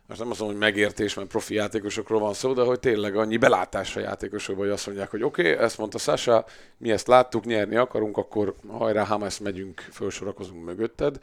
most 0.08 0.20
nem 0.20 0.30
azt 0.30 0.40
mondom, 0.40 0.58
hogy 0.58 0.68
megértés, 0.68 1.14
mert 1.14 1.28
profi 1.28 1.54
játékosokról 1.54 2.20
van 2.20 2.34
szó, 2.34 2.52
de 2.52 2.62
hogy 2.62 2.80
tényleg 2.80 3.16
annyi 3.16 3.36
belátásra 3.36 4.00
játékosok, 4.00 4.58
hogy 4.58 4.68
azt 4.68 4.86
mondják, 4.86 5.10
hogy 5.10 5.22
oké, 5.22 5.52
okay, 5.52 5.64
ezt 5.64 5.78
mondta 5.78 5.98
Sasha, 5.98 6.44
mi 6.76 6.90
ezt 6.90 7.06
láttuk, 7.06 7.44
nyerni 7.44 7.76
akarunk, 7.76 8.16
akkor 8.16 8.54
hajrá, 8.68 9.04
Hamas, 9.04 9.38
megyünk, 9.38 9.86
felsorakozunk 9.90 10.64
mögötted. 10.64 11.18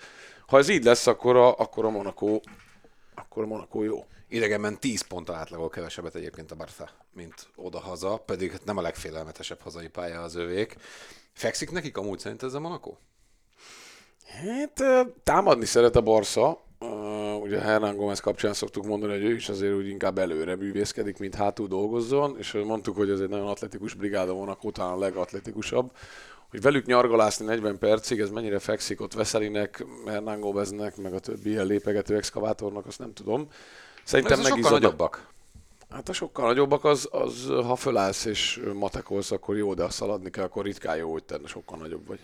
Ha 0.47 0.57
ez 0.57 0.69
így 0.69 0.83
lesz, 0.83 1.07
akkor 1.07 1.35
a, 1.35 1.57
akkor 1.57 1.85
a 1.85 1.89
Monaco, 1.89 2.39
akkor 3.15 3.43
a 3.43 3.47
Monaco 3.47 3.83
jó. 3.83 4.05
Idegenben 4.27 4.79
10 4.79 5.01
pont 5.01 5.29
átlagol 5.29 5.69
kevesebbet 5.69 6.15
egyébként 6.15 6.51
a 6.51 6.55
Barca, 6.55 6.89
mint 7.13 7.47
oda-haza, 7.55 8.17
pedig 8.17 8.53
nem 8.65 8.77
a 8.77 8.81
legfélelmetesebb 8.81 9.59
hazai 9.61 9.87
pálya 9.87 10.21
az 10.21 10.35
övék. 10.35 10.75
Fekszik 11.33 11.71
nekik 11.71 11.97
amúgy 11.97 12.19
szerint 12.19 12.43
ez 12.43 12.53
a 12.53 12.59
Monaco? 12.59 12.95
Hát 14.25 14.83
támadni 15.23 15.65
szeret 15.65 15.95
a 15.95 16.01
Barca, 16.01 16.63
Uh, 16.79 17.41
ugye 17.41 17.59
Hernán 17.59 17.95
Gomez 17.95 18.19
kapcsán 18.19 18.53
szoktuk 18.53 18.85
mondani, 18.85 19.13
hogy 19.13 19.23
ő 19.23 19.33
is 19.33 19.49
azért 19.49 19.75
úgy 19.75 19.87
inkább 19.87 20.17
előre 20.17 20.55
művészkedik, 20.55 21.17
mint 21.17 21.35
hátul 21.35 21.67
dolgozzon, 21.67 22.35
és 22.37 22.51
mondtuk, 22.51 22.95
hogy 22.95 23.09
ez 23.09 23.19
egy 23.19 23.29
nagyon 23.29 23.47
atletikus 23.47 23.93
brigáda 23.93 24.33
vonak, 24.33 24.63
utána 24.63 24.91
a 24.91 24.97
legatletikusabb. 24.97 25.91
Hogy 26.49 26.61
velük 26.61 26.85
nyargalászni 26.85 27.45
40 27.45 27.77
percig, 27.77 28.19
ez 28.19 28.29
mennyire 28.29 28.59
fekszik 28.59 29.01
ott 29.01 29.13
Veszelinek, 29.13 29.85
Hernán 30.05 30.39
Gomeznek, 30.39 30.97
meg 30.97 31.13
a 31.13 31.19
többi 31.19 31.49
ilyen 31.49 31.65
lépegető 31.65 32.15
exkavátornak, 32.15 32.85
azt 32.85 32.99
nem 32.99 33.13
tudom. 33.13 33.47
Szerintem 34.03 34.39
meg 34.41 34.51
sokkal 34.51 34.71
nagyobbak. 34.71 35.27
Hát 35.89 36.09
a 36.09 36.13
sokkal 36.13 36.45
nagyobbak 36.45 36.83
az, 36.83 37.09
az, 37.11 37.45
ha 37.47 37.75
fölállsz 37.75 38.25
és 38.25 38.61
matekolsz, 38.73 39.31
akkor 39.31 39.57
jó, 39.57 39.73
de 39.73 39.83
ha 39.83 39.89
szaladni 39.89 40.29
kell, 40.29 40.43
akkor 40.43 40.63
ritkán 40.63 40.97
jó, 40.97 41.11
hogy 41.11 41.23
te 41.23 41.39
sokkal 41.45 41.77
nagyobb 41.77 42.07
vagy. 42.07 42.19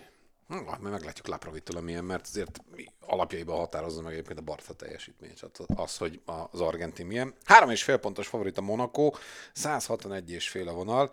Na, 0.52 0.70
hát 0.70 0.80
majd 0.80 0.92
meglátjuk 0.92 1.26
Lapravittól, 1.26 1.76
amilyen, 1.76 2.04
mert 2.04 2.26
azért 2.26 2.60
alapjaiban 3.00 3.58
határozza 3.58 4.02
meg 4.02 4.12
egyébként 4.12 4.38
a 4.38 4.42
Barca 4.42 4.74
teljesítményt, 4.74 5.42
az, 5.66 5.96
hogy 5.96 6.20
az 6.24 6.60
argentin 6.60 7.06
milyen. 7.06 7.34
Három 7.44 7.70
és 7.70 7.82
fél 7.82 7.96
pontos 7.96 8.26
favorit 8.26 8.58
a 8.58 8.60
Monaco, 8.60 9.10
161 9.52 10.30
és 10.30 10.48
fél 10.48 10.68
a 10.68 10.72
vonal. 10.72 11.12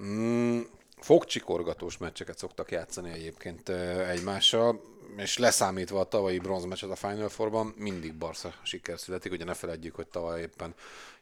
Mm, 0.00 0.60
fogcsikorgatós 0.96 1.98
meccseket 1.98 2.38
szoktak 2.38 2.70
játszani 2.70 3.10
egyébként 3.10 3.68
egymással 4.08 4.80
és 5.16 5.38
leszámítva 5.38 6.00
a 6.00 6.04
tavalyi 6.04 6.38
bronzmeccset 6.38 6.90
a 6.90 6.96
Final 6.96 7.28
Four-ban, 7.28 7.74
mindig 7.76 8.14
Barca 8.14 8.54
siker 8.62 8.98
születik. 8.98 9.32
Ugye 9.32 9.44
ne 9.44 9.54
feledjük, 9.54 9.94
hogy 9.94 10.06
tavaly 10.06 10.40
éppen 10.40 10.74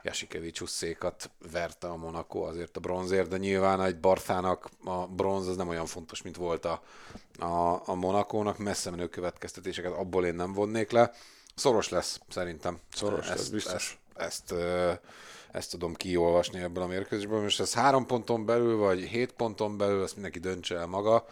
Jasikeviciusszékat 0.03 1.31
verte 1.53 1.87
a 1.87 1.97
Monaco 1.97 2.41
azért 2.41 2.77
a 2.77 2.81
bronzért, 2.81 3.29
de 3.29 3.37
nyilván 3.37 3.83
egy 3.83 4.01
Bartának 4.01 4.69
a 4.85 5.07
bronz 5.07 5.49
az 5.49 5.57
nem 5.57 5.69
olyan 5.69 5.87
fontos, 5.87 6.23
mint 6.23 6.37
volt 6.37 6.65
a, 6.65 6.83
a, 7.39 7.83
a 7.89 7.95
Monakónak. 7.95 8.59
Messze 8.59 8.91
menő 8.91 9.09
következtetéseket 9.09 9.93
abból 9.93 10.27
én 10.27 10.35
nem 10.35 10.53
vonnék 10.53 10.91
le. 10.91 11.13
Szoros 11.55 11.89
lesz, 11.89 12.21
szerintem. 12.29 12.79
Szoros 12.95 13.29
ezt, 13.29 13.29
lesz, 13.29 13.49
biztos. 13.49 13.99
Ezt, 14.15 14.53
ezt, 14.53 14.65
ezt 15.53 15.71
tudom 15.71 15.95
kiolvasni 15.95 16.61
ebből 16.61 16.83
a 16.83 16.87
mérkőzésből. 16.87 17.43
Most 17.43 17.61
ez 17.61 17.75
három 17.75 18.07
ponton 18.07 18.47
belül, 18.47 18.77
vagy 18.77 19.01
hét 19.01 19.33
ponton 19.33 19.77
belül, 19.77 20.03
ezt 20.03 20.15
mindenki 20.15 20.39
döntse 20.39 20.77
el 20.77 20.87
maga, 20.87 21.27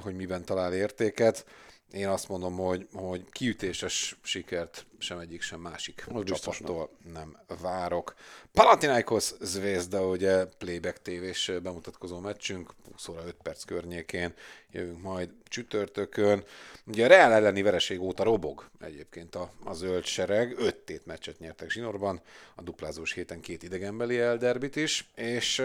hogy 0.00 0.14
miben 0.14 0.44
talál 0.44 0.74
értéket 0.74 1.44
én 1.92 2.08
azt 2.08 2.28
mondom, 2.28 2.56
hogy, 2.56 2.88
hogy 2.92 3.24
kiütéses 3.30 4.16
sikert 4.22 4.86
sem 4.98 5.18
egyik, 5.18 5.42
sem 5.42 5.60
másik 5.60 6.06
az 6.12 6.24
csapattól 6.24 6.90
nem 7.12 7.36
várok. 7.60 8.14
Panathinaikos 8.52 9.32
Zvezda, 9.40 10.06
ugye 10.06 10.44
playback 10.44 11.02
tévés 11.02 11.52
bemutatkozó 11.62 12.18
meccsünk, 12.18 12.74
20 12.92 13.08
óra 13.08 13.26
5 13.26 13.36
perc 13.42 13.64
környékén 13.64 14.34
jövünk 14.70 15.02
majd 15.02 15.30
csütörtökön. 15.44 16.44
Ugye 16.86 17.04
a 17.04 17.08
Real 17.08 17.32
elleni 17.32 17.62
vereség 17.62 18.00
óta 18.00 18.22
robog 18.22 18.70
egyébként 18.80 19.34
a, 19.34 19.50
a 19.64 19.72
zöld 19.72 20.04
sereg, 20.04 20.54
5 20.58 20.76
tét 20.76 21.06
meccset 21.06 21.38
nyertek 21.38 21.70
zsinórban, 21.70 22.20
a 22.54 22.62
duplázós 22.62 23.12
héten 23.12 23.40
két 23.40 23.62
idegenbeli 23.62 24.18
elderbit 24.18 24.76
is, 24.76 25.10
és 25.14 25.62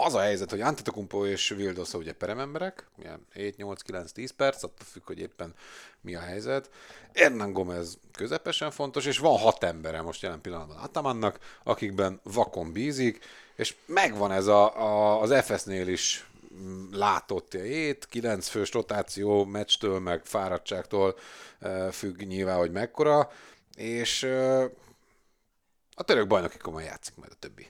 az 0.00 0.14
a 0.14 0.20
helyzet, 0.20 0.50
hogy 0.50 0.60
Antetokumpo 0.60 1.26
és 1.26 1.48
Vildosa 1.48 1.98
ugye 1.98 2.12
perememberek, 2.12 2.88
7, 3.32 3.56
8, 3.56 3.82
9, 3.82 4.12
10 4.12 4.30
perc, 4.30 4.62
attól 4.62 4.86
függ, 4.90 5.06
hogy 5.06 5.18
éppen 5.18 5.54
mi 6.00 6.14
a 6.14 6.20
helyzet. 6.20 6.70
Hernán 7.14 7.52
Gomez 7.52 7.98
közepesen 8.12 8.70
fontos, 8.70 9.06
és 9.06 9.18
van 9.18 9.38
hat 9.38 9.64
embere 9.64 10.00
most 10.02 10.22
jelen 10.22 10.40
pillanatban 10.40 10.76
Atamannak, 10.76 11.38
akikben 11.64 12.20
vakon 12.22 12.72
bízik, 12.72 13.24
és 13.56 13.74
megvan 13.86 14.32
ez 14.32 14.46
a, 14.46 14.80
a, 14.80 15.20
az 15.20 15.44
FS-nél 15.44 15.88
is 15.88 16.30
látott 16.90 17.52
7, 17.52 18.06
9 18.06 18.48
fős 18.48 18.72
rotáció 18.72 19.44
meccstől, 19.44 19.98
meg 19.98 20.24
fáradtságtól 20.24 21.18
függ 21.90 22.20
nyilván, 22.20 22.58
hogy 22.58 22.70
mekkora, 22.70 23.30
és 23.76 24.22
a 25.94 26.02
török 26.02 26.26
bajnoki 26.26 26.56
komoly 26.56 26.84
játszik 26.84 27.16
majd 27.16 27.30
a 27.32 27.38
többi. 27.38 27.69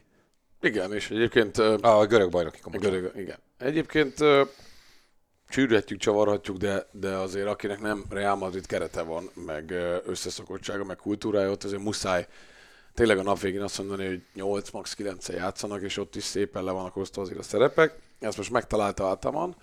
Igen, 0.60 0.92
és 0.92 1.10
egyébként... 1.10 1.58
A 1.58 2.06
görög 2.06 2.30
bajnoki 2.30 2.58
Görög, 2.70 3.12
igen. 3.16 3.38
Egyébként 3.58 4.14
csűrhetjük, 5.48 5.98
csavarhatjuk, 5.98 6.56
de, 6.56 6.86
de 6.92 7.08
azért 7.08 7.46
akinek 7.46 7.80
nem 7.80 8.04
Real 8.10 8.36
Madrid 8.36 8.66
kerete 8.66 9.02
van, 9.02 9.30
meg 9.46 9.74
összeszokottsága, 10.06 10.84
meg 10.84 10.96
kultúrája, 10.96 11.50
ott 11.50 11.64
azért 11.64 11.82
muszáj 11.82 12.26
tényleg 12.94 13.18
a 13.18 13.22
nap 13.22 13.40
végén 13.40 13.62
azt 13.62 13.78
mondani, 13.78 14.06
hogy 14.06 14.22
8, 14.34 14.70
max 14.70 14.94
9 14.94 15.28
játszanak, 15.28 15.82
és 15.82 15.96
ott 15.96 16.16
is 16.16 16.24
szépen 16.24 16.64
le 16.64 16.70
vannak 16.70 16.96
osztva 16.96 17.22
azért 17.22 17.38
a 17.38 17.42
szerepek. 17.42 17.94
Ezt 18.18 18.36
most 18.36 18.50
megtalálta 18.50 19.08
Altaman, 19.08 19.56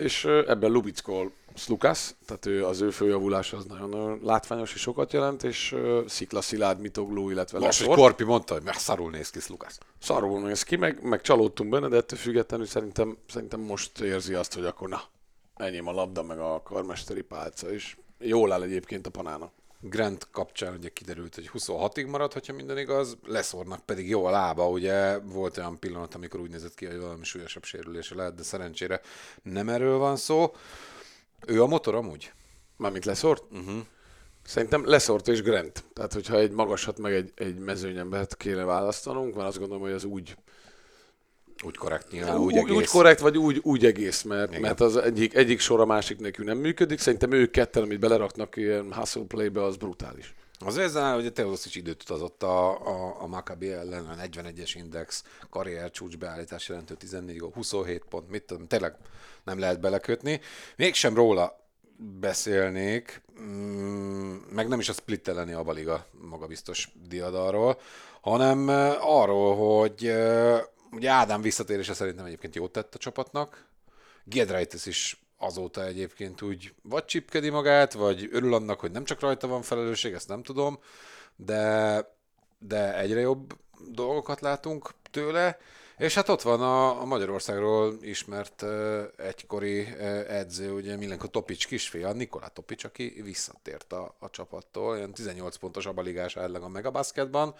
és 0.00 0.24
ebben 0.24 0.70
Lubickol 0.70 1.32
Slukas, 1.54 2.14
tehát 2.26 2.46
ő, 2.46 2.66
az 2.66 2.80
ő 2.80 2.90
főjavulás 2.90 3.52
az 3.52 3.64
nagyon 3.64 4.20
látványos 4.22 4.74
és 4.74 4.80
sokat 4.80 5.12
jelent, 5.12 5.42
és 5.42 5.72
uh, 5.72 6.06
Szikla 6.06 6.40
Szilárd, 6.40 6.80
Mitogló, 6.80 7.30
illetve 7.30 7.58
Most, 7.58 7.78
hogy 7.78 7.88
Leszort. 7.88 8.06
Korpi 8.06 8.24
mondta, 8.24 8.54
hogy 8.54 8.62
szarul 8.72 9.10
néz 9.10 9.30
ki 9.30 9.38
Lukász. 9.48 9.78
Szarul 9.98 10.40
néz 10.40 10.62
ki, 10.62 10.76
meg, 10.76 11.02
meg 11.02 11.20
csalódtunk 11.20 11.70
benne, 11.70 11.88
de 11.88 11.96
ettől 11.96 12.18
függetlenül 12.18 12.66
szerintem, 12.66 13.16
szerintem 13.28 13.60
most 13.60 14.00
érzi 14.00 14.34
azt, 14.34 14.54
hogy 14.54 14.64
akkor 14.64 14.88
na, 14.88 15.02
enyém 15.56 15.86
a 15.86 15.92
labda, 15.92 16.22
meg 16.22 16.38
a 16.38 16.62
karmesteri 16.62 17.22
pálca, 17.22 17.70
és 17.70 17.96
jól 18.18 18.52
áll 18.52 18.62
egyébként 18.62 19.06
a 19.06 19.10
panának. 19.10 19.52
Grant 19.80 20.28
kapcsán 20.30 20.74
ugye 20.74 20.88
kiderült, 20.88 21.34
hogy 21.34 21.50
26-ig 21.52 22.10
marad, 22.10 22.32
hogyha 22.32 22.52
minden 22.52 22.78
igaz, 22.78 23.16
leszornak 23.26 23.80
pedig 23.80 24.08
jó 24.08 24.24
a 24.24 24.30
lába, 24.30 24.68
ugye 24.68 25.18
volt 25.18 25.56
olyan 25.56 25.78
pillanat, 25.78 26.14
amikor 26.14 26.40
úgy 26.40 26.50
nézett 26.50 26.74
ki, 26.74 26.86
hogy 26.86 26.98
valami 26.98 27.24
súlyosabb 27.24 27.64
sérülése 27.64 28.14
lehet, 28.14 28.34
de 28.34 28.42
szerencsére 28.42 29.00
nem 29.42 29.68
erről 29.68 29.98
van 29.98 30.16
szó. 30.16 30.54
Ő 31.46 31.62
a 31.62 31.66
motor 31.66 31.94
amúgy? 31.94 32.32
Mármint 32.76 33.04
leszort? 33.04 33.44
Uh-huh. 33.50 33.80
Szerintem 34.42 34.86
leszort 34.86 35.28
és 35.28 35.42
Grant. 35.42 35.84
Tehát, 35.92 36.12
hogyha 36.12 36.36
egy 36.36 36.50
magasat 36.50 36.98
meg 36.98 37.12
egy, 37.12 37.32
egy 37.34 37.58
mezőnyembert 37.58 38.36
kéne 38.36 38.64
választanunk, 38.64 39.34
mert 39.34 39.48
azt 39.48 39.58
gondolom, 39.58 39.82
hogy 39.82 39.92
az 39.92 40.04
úgy, 40.04 40.36
Úgy 41.64 41.76
korrekt 41.76 42.10
nyilván, 42.10 42.38
úgy, 42.38 42.56
egész. 42.56 42.76
úgy 42.76 42.86
korrekt, 42.86 43.20
vagy 43.20 43.38
úgy, 43.38 43.60
úgy 43.62 43.84
egész, 43.84 44.22
mert, 44.22 44.48
Igen. 44.48 44.60
mert 44.60 44.80
az 44.80 44.96
egyik, 44.96 45.34
egyik 45.34 45.60
sor 45.60 45.80
a 45.80 45.84
másik 45.84 46.18
nekünk 46.18 46.48
nem 46.48 46.58
működik. 46.58 46.98
Szerintem 46.98 47.32
ők 47.32 47.50
ketten, 47.50 47.82
amit 47.82 48.00
beleraknak 48.00 48.56
ilyen 48.56 48.94
hustle 48.94 49.22
playbe, 49.22 49.64
az 49.64 49.76
brutális. 49.76 50.34
Az 50.64 50.76
Vezánál 50.76 51.18
ugye 51.18 51.30
Teodosic 51.30 51.76
időt 51.76 52.02
utazott 52.02 52.42
a, 52.42 52.86
a, 52.86 53.22
a 53.22 53.26
Maccabi 53.26 53.70
ellen, 53.70 54.06
a 54.06 54.14
41-es 54.14 54.72
index, 54.74 55.24
karrier 55.50 55.90
csúcs 55.90 56.18
beállítás 56.18 56.68
jelentő 56.68 56.94
14 56.94 57.36
gól, 57.36 57.50
27 57.54 58.04
pont, 58.08 58.30
mit 58.30 58.42
tudom, 58.42 58.66
tényleg 58.66 58.94
nem 59.44 59.58
lehet 59.58 59.80
belekötni. 59.80 60.40
Mégsem 60.76 61.14
róla 61.14 61.60
beszélnék, 62.20 63.22
mm, 63.40 64.34
meg 64.52 64.68
nem 64.68 64.78
is 64.78 64.88
a 64.88 64.92
split 64.92 65.28
elleni 65.28 65.52
a 65.52 65.62
baliga 65.62 66.06
magabiztos 66.20 66.92
diadalról, 67.08 67.80
hanem 68.20 68.68
eh, 68.68 69.20
arról, 69.20 69.56
hogy 69.56 70.06
eh, 70.06 70.60
ugye 70.90 71.10
Ádám 71.10 71.40
visszatérése 71.40 71.94
szerintem 71.94 72.24
egyébként 72.24 72.54
jót 72.54 72.72
tett 72.72 72.94
a 72.94 72.98
csapatnak, 72.98 73.68
Giedraitis 74.24 74.86
is 74.86 75.24
azóta 75.38 75.84
egyébként 75.84 76.42
úgy 76.42 76.74
vagy 76.82 77.04
csipkedi 77.04 77.50
magát, 77.50 77.92
vagy 77.92 78.28
örül 78.32 78.54
annak, 78.54 78.80
hogy 78.80 78.90
nem 78.90 79.04
csak 79.04 79.20
rajta 79.20 79.46
van 79.46 79.62
felelősség, 79.62 80.12
ezt 80.12 80.28
nem 80.28 80.42
tudom, 80.42 80.78
de, 81.36 82.04
de 82.58 82.98
egyre 82.98 83.20
jobb 83.20 83.58
dolgokat 83.88 84.40
látunk 84.40 84.90
tőle, 85.10 85.58
és 85.98 86.14
hát 86.14 86.28
ott 86.28 86.42
van 86.42 86.60
a, 86.60 87.00
a 87.00 87.04
Magyarországról 87.04 87.96
ismert 88.00 88.62
uh, 88.62 89.02
egykori 89.16 89.80
uh, 89.80 89.90
edző, 90.28 90.72
ugye 90.72 90.96
Milenko 90.96 91.26
Topics 91.26 91.66
kisfia, 91.66 92.12
Nikola 92.12 92.48
Topics, 92.48 92.84
aki 92.84 93.20
visszatért 93.22 93.92
a, 93.92 94.14
a 94.18 94.30
csapattól, 94.30 94.96
ilyen 94.96 95.12
18 95.12 95.56
pontos 95.56 95.86
abaligás 95.86 96.36
átlag 96.36 96.62
a 96.62 96.68
Megabaszketban. 96.68 97.54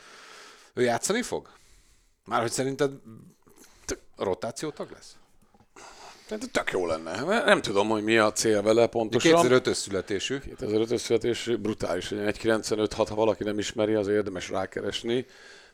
Ő 0.74 0.82
játszani 0.82 1.22
fog? 1.22 1.48
Már 2.24 2.40
hogy 2.40 2.50
szerinted 2.50 2.90
t- 3.84 3.98
rotációtag 4.16 4.90
lesz? 4.92 5.14
Tehát 6.26 6.50
tök 6.52 6.70
jó 6.70 6.86
lenne. 6.86 7.42
Nem 7.44 7.60
tudom, 7.62 7.88
hogy 7.88 8.02
mi 8.04 8.18
a 8.18 8.32
cél 8.32 8.62
vele 8.62 8.86
pontosan. 8.86 9.46
2005-ös 9.46 9.72
születésű. 9.74 10.38
2005 10.38 10.98
születés 10.98 11.50
brutális, 11.60 12.08
hogy 12.08 12.18
1.95-6, 12.18 13.06
ha 13.08 13.14
valaki 13.14 13.44
nem 13.44 13.58
ismeri, 13.58 13.94
az 13.94 14.08
érdemes 14.08 14.48
rákeresni. 14.48 15.26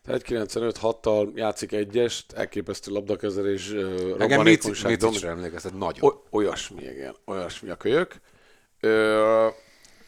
Tehát 0.05 0.23
1.95-6-tal 0.23 1.35
játszik 1.35 1.73
egyest, 1.73 2.33
elképesztő 2.33 2.93
labdakezelés, 2.93 3.69
Mici- 3.69 3.83
robbanékonyság, 4.19 4.91
Micicre 4.91 4.97
domin- 4.97 5.25
emlékeztet 5.25 5.79
nagyon. 5.79 6.05
Oly- 6.11 6.21
olyasmi, 6.31 6.83
igen, 6.83 7.15
olyasmi 7.25 7.71
a 7.71 7.75
kölyök. 7.77 8.21
Ö, 8.81 9.47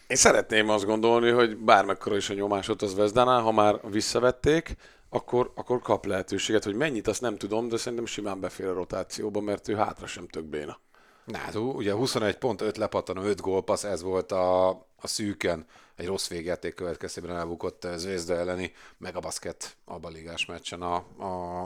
én 0.07 0.17
szeretném 0.17 0.69
azt 0.69 0.85
gondolni, 0.85 1.29
hogy 1.29 1.57
bármekkora 1.57 2.15
is 2.15 2.29
a 2.29 2.33
nyomásot 2.33 2.81
az 2.81 2.95
Vezdánál, 2.95 3.41
ha 3.41 3.51
már 3.51 3.79
visszavették, 3.89 4.75
akkor, 5.09 5.51
akkor 5.55 5.81
kap 5.81 6.05
lehetőséget, 6.05 6.63
hogy 6.63 6.75
mennyit, 6.75 7.07
azt 7.07 7.21
nem 7.21 7.37
tudom, 7.37 7.67
de 7.67 7.77
szerintem 7.77 8.05
simán 8.05 8.39
befér 8.39 8.67
a 8.67 8.73
rotációba, 8.73 9.39
mert 9.39 9.67
ő 9.67 9.75
hátra 9.75 10.07
sem 10.07 10.27
tök 10.27 10.43
béna. 10.43 10.79
Na, 11.25 11.37
hát 11.37 11.55
ugye 11.55 11.93
21 11.93 12.37
pont, 12.37 12.61
5 12.61 12.77
lepattanó, 12.77 13.21
5 13.21 13.41
gólpassz, 13.41 13.83
ez 13.83 14.01
volt 14.01 14.31
a, 14.31 14.69
a 14.69 15.07
szűken, 15.07 15.65
egy 15.95 16.05
rossz 16.05 16.27
végjáték 16.27 16.73
következtében 16.73 17.35
elbukott 17.35 17.87
Zvezda 17.95 18.35
elleni 18.35 18.73
megabaszket 18.97 19.77
abba 19.85 20.09
ligás 20.09 20.45
meccsen 20.45 20.81
a, 20.81 20.95
a, 21.17 21.61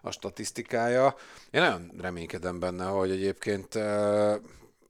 a 0.00 0.10
statisztikája. 0.10 1.14
Én 1.50 1.60
nagyon 1.60 1.90
reménykedem 2.00 2.58
benne, 2.58 2.84
hogy 2.84 3.10
egyébként 3.10 3.74
eh, 3.74 4.36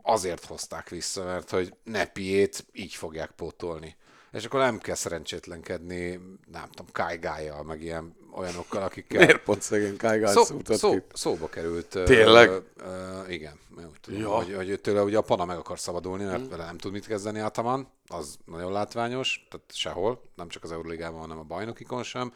azért 0.03 0.45
hozták 0.45 0.89
vissza, 0.89 1.25
mert 1.25 1.51
hogy 1.51 1.75
Nepiét 1.83 2.67
így 2.73 2.95
fogják 2.95 3.31
pótolni. 3.31 3.97
És 4.33 4.45
akkor 4.45 4.61
nem 4.61 4.79
kell 4.79 4.95
szerencsétlenkedni, 4.95 6.21
nem 6.53 6.69
tudom, 6.71 6.87
Kai 6.93 7.17
Gájjal, 7.17 7.63
meg 7.63 7.83
ilyen 7.83 8.17
olyanokkal, 8.33 8.83
akikkel... 8.83 9.19
Miért 9.19 9.43
pont 9.43 9.63
szegény 9.63 9.97
Kájgál 9.97 10.33
Szó, 10.33 10.43
szó, 10.65 10.91
ki? 10.91 11.03
szóba 11.13 11.49
került. 11.49 11.99
Tényleg? 12.05 12.49
Ö, 12.49 12.59
ö, 12.77 13.29
igen. 13.29 13.59
Úgy 13.77 14.01
tudom, 14.01 14.21
Ja. 14.21 14.29
hogy, 14.29 14.55
hogy 14.55 14.81
tőle 14.81 15.03
ugye 15.03 15.17
a 15.19 15.23
Pana 15.23 15.45
meg 15.45 15.57
akar 15.57 15.79
szabadulni, 15.79 16.25
mert 16.25 16.49
vele 16.49 16.65
nem 16.65 16.79
tud 16.79 16.93
mit 16.93 17.07
kezdeni 17.07 17.41
Ataman. 17.41 17.89
Az 18.07 18.39
nagyon 18.45 18.73
látványos, 18.73 19.47
tehát 19.51 19.67
sehol, 19.73 20.23
nem 20.35 20.49
csak 20.49 20.63
az 20.63 20.73
Euróligában, 20.73 21.21
hanem 21.21 21.39
a 21.39 21.43
bajnokikon 21.43 22.03
sem. 22.03 22.33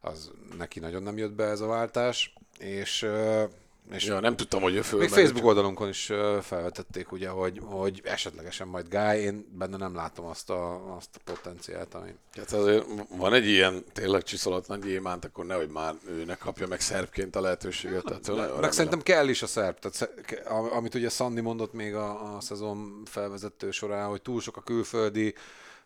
Az 0.00 0.30
neki 0.56 0.80
nagyon 0.80 1.02
nem 1.02 1.18
jött 1.18 1.32
be 1.32 1.44
ez 1.44 1.60
a 1.60 1.66
váltás, 1.66 2.34
és, 2.58 3.06
és 3.92 4.04
Ja, 4.04 4.20
nem 4.20 4.36
tudtam, 4.36 4.62
hogy 4.62 4.74
ő 4.74 4.82
föl. 4.82 4.98
még 4.98 5.08
Facebook 5.08 5.44
oldalunkon 5.44 5.88
is 5.88 6.12
felvetették, 6.42 7.12
ugye, 7.12 7.28
hogy, 7.28 7.60
hogy 7.64 8.00
esetlegesen 8.04 8.68
majd 8.68 8.88
Guy, 8.88 9.18
én 9.18 9.46
benne 9.58 9.76
nem 9.76 9.94
látom 9.94 10.26
azt 10.26 10.50
a, 10.50 10.94
azt 10.96 11.08
a 11.14 11.18
potenciált, 11.24 11.94
ami... 11.94 12.14
Hát 12.34 12.52
azért 12.52 12.84
van 13.16 13.32
egy 13.34 13.46
ilyen 13.46 13.84
tényleg 13.92 14.22
csiszolatlan 14.22 14.80
gyémánt, 14.80 15.24
akkor 15.24 15.46
nehogy 15.46 15.68
már 15.68 15.94
ő 16.08 16.24
ne 16.24 16.34
kapja 16.34 16.66
meg 16.66 16.80
szerbként 16.80 17.36
a 17.36 17.40
lehetőséget. 17.40 18.04
Tehát 18.04 18.26
nagyon 18.26 18.40
Meg 18.40 18.48
remélem. 18.48 18.70
szerintem 18.70 19.02
kell 19.02 19.28
is 19.28 19.42
a 19.42 19.46
szerb, 19.46 19.78
tehát 19.78 20.10
amit 20.72 20.94
ugye 20.94 21.08
Szandi 21.08 21.40
mondott 21.40 21.72
még 21.72 21.94
a, 21.94 22.36
a 22.36 22.40
szezon 22.40 23.02
felvezető 23.04 23.70
során, 23.70 24.08
hogy 24.08 24.22
túl 24.22 24.40
sok 24.40 24.56
a 24.56 24.60
külföldi, 24.62 25.34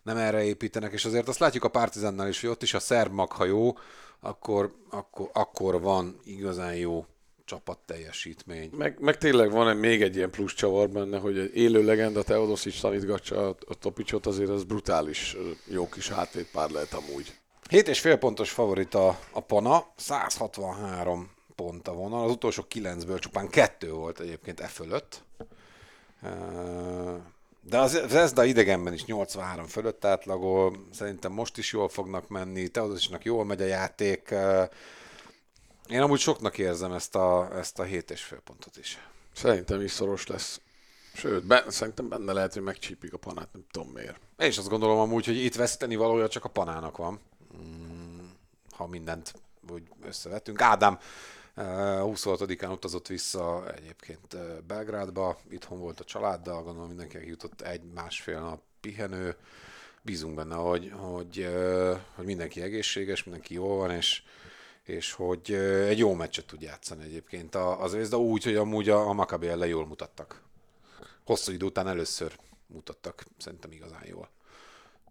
nem 0.03 0.17
erre 0.17 0.43
építenek, 0.43 0.93
és 0.93 1.05
azért 1.05 1.27
azt 1.27 1.39
látjuk 1.39 1.63
a 1.63 1.67
Partizánnál 1.67 2.27
is, 2.27 2.41
hogy 2.41 2.49
ott 2.49 2.63
is 2.63 2.73
a 2.73 2.79
szerb 2.79 3.21
jó, 3.45 3.77
akkor, 4.19 4.73
akkor, 4.89 5.29
akkor 5.33 5.81
van 5.81 6.19
igazán 6.23 6.75
jó 6.75 7.05
csapat 7.45 7.77
teljesítmény. 7.85 8.69
Meg, 8.77 8.97
meg 8.99 9.17
tényleg 9.17 9.51
van 9.51 9.69
egy, 9.69 9.79
még 9.79 10.01
egy 10.01 10.15
ilyen 10.15 10.29
plusz 10.29 10.53
csavar 10.53 10.89
benne, 10.89 11.17
hogy 11.17 11.37
egy 11.37 11.55
élő 11.55 11.83
legenda 11.83 12.23
Teodosic 12.23 12.79
tanítgatja 12.79 13.47
a, 13.47 13.55
a 13.67 13.75
Topicsot, 13.75 14.25
azért 14.25 14.49
az 14.49 14.63
brutális 14.63 15.37
jó 15.65 15.89
kis 15.89 16.09
hátvédpár 16.09 16.69
lehet 16.69 16.93
amúgy. 16.93 17.33
7 17.69 17.87
és 17.87 17.99
fél 17.99 18.17
pontos 18.17 18.51
favorit 18.51 18.93
a, 18.93 19.17
Pana, 19.47 19.93
163 19.95 21.31
pont 21.55 21.87
a 21.87 21.93
vonal, 21.93 22.23
az 22.23 22.31
utolsó 22.31 22.65
9-ből 22.73 23.19
csupán 23.19 23.49
kettő 23.49 23.91
volt 23.91 24.19
egyébként 24.19 24.59
e 24.59 24.67
fölött. 24.67 25.23
De 27.61 27.79
az 27.79 28.01
Zezda 28.07 28.43
idegenben 28.43 28.93
is 28.93 29.05
83 29.05 29.65
fölött 29.65 30.05
átlagol, 30.05 30.87
szerintem 30.91 31.31
most 31.31 31.57
is 31.57 31.73
jól 31.73 31.89
fognak 31.89 32.27
menni, 32.27 32.67
Teodosicnak 32.67 33.23
jól 33.23 33.45
megy 33.45 33.61
a 33.61 33.65
játék. 33.65 34.33
Én 35.89 36.01
amúgy 36.01 36.19
soknak 36.19 36.57
érzem 36.57 36.91
ezt 36.91 37.15
a, 37.15 37.57
ezt 37.57 37.79
a 37.79 37.83
7 37.83 38.11
és 38.11 38.23
fél 38.23 38.39
pontot 38.39 38.77
is. 38.77 39.07
Szerintem 39.33 39.81
is 39.81 39.91
szoros 39.91 40.27
lesz. 40.27 40.61
Sőt, 41.13 41.45
be, 41.45 41.63
szerintem 41.67 42.09
benne 42.09 42.33
lehet, 42.33 42.53
hogy 42.53 42.61
megcsípik 42.61 43.13
a 43.13 43.17
panát, 43.17 43.47
nem 43.53 43.65
tudom 43.71 43.89
miért. 43.89 44.19
Én 44.37 44.47
is 44.47 44.57
azt 44.57 44.69
gondolom 44.69 44.99
amúgy, 44.99 45.25
hogy 45.25 45.43
itt 45.43 45.55
veszíteni 45.55 45.95
valója 45.95 46.27
csak 46.27 46.45
a 46.45 46.49
panának 46.49 46.97
van, 46.97 47.19
Mm, 47.57 48.25
ha 48.71 48.87
mindent 48.87 49.33
úgy 49.71 49.83
összevetünk. 50.05 50.61
Ádám 50.61 50.99
eh, 51.53 51.65
26-án 52.01 52.71
utazott 52.71 53.07
vissza 53.07 53.73
egyébként 53.75 54.33
eh, 54.33 54.41
Belgrádba, 54.67 55.39
itthon 55.49 55.79
volt 55.79 55.99
a 55.99 56.03
családdal, 56.03 56.63
gondolom 56.63 56.87
mindenkinek 56.87 57.27
jutott 57.27 57.61
egy-másfél 57.61 58.39
nap 58.39 58.61
pihenő. 58.81 59.35
Bízunk 60.01 60.35
benne, 60.35 60.55
hogy, 60.55 60.91
hogy, 60.95 61.39
eh, 61.39 61.99
hogy 62.15 62.25
mindenki 62.25 62.61
egészséges, 62.61 63.23
mindenki 63.23 63.53
jól 63.53 63.77
van, 63.77 63.91
és, 63.91 64.23
és 64.83 65.11
hogy 65.11 65.53
egy 65.87 65.97
jó 65.97 66.13
meccset 66.13 66.45
tud 66.45 66.61
játszani 66.61 67.03
egyébként 67.03 67.55
az 67.55 68.09
de 68.09 68.15
úgy, 68.15 68.43
hogy 68.43 68.55
amúgy 68.55 68.89
a, 68.89 69.07
a 69.07 69.13
Maccabi 69.13 69.47
ellen 69.47 69.67
jól 69.67 69.87
mutattak. 69.87 70.41
Hosszú 71.25 71.51
idő 71.51 71.65
után 71.65 71.87
először 71.87 72.37
mutattak, 72.67 73.25
szerintem 73.37 73.71
igazán 73.71 74.05
jól. 74.05 74.29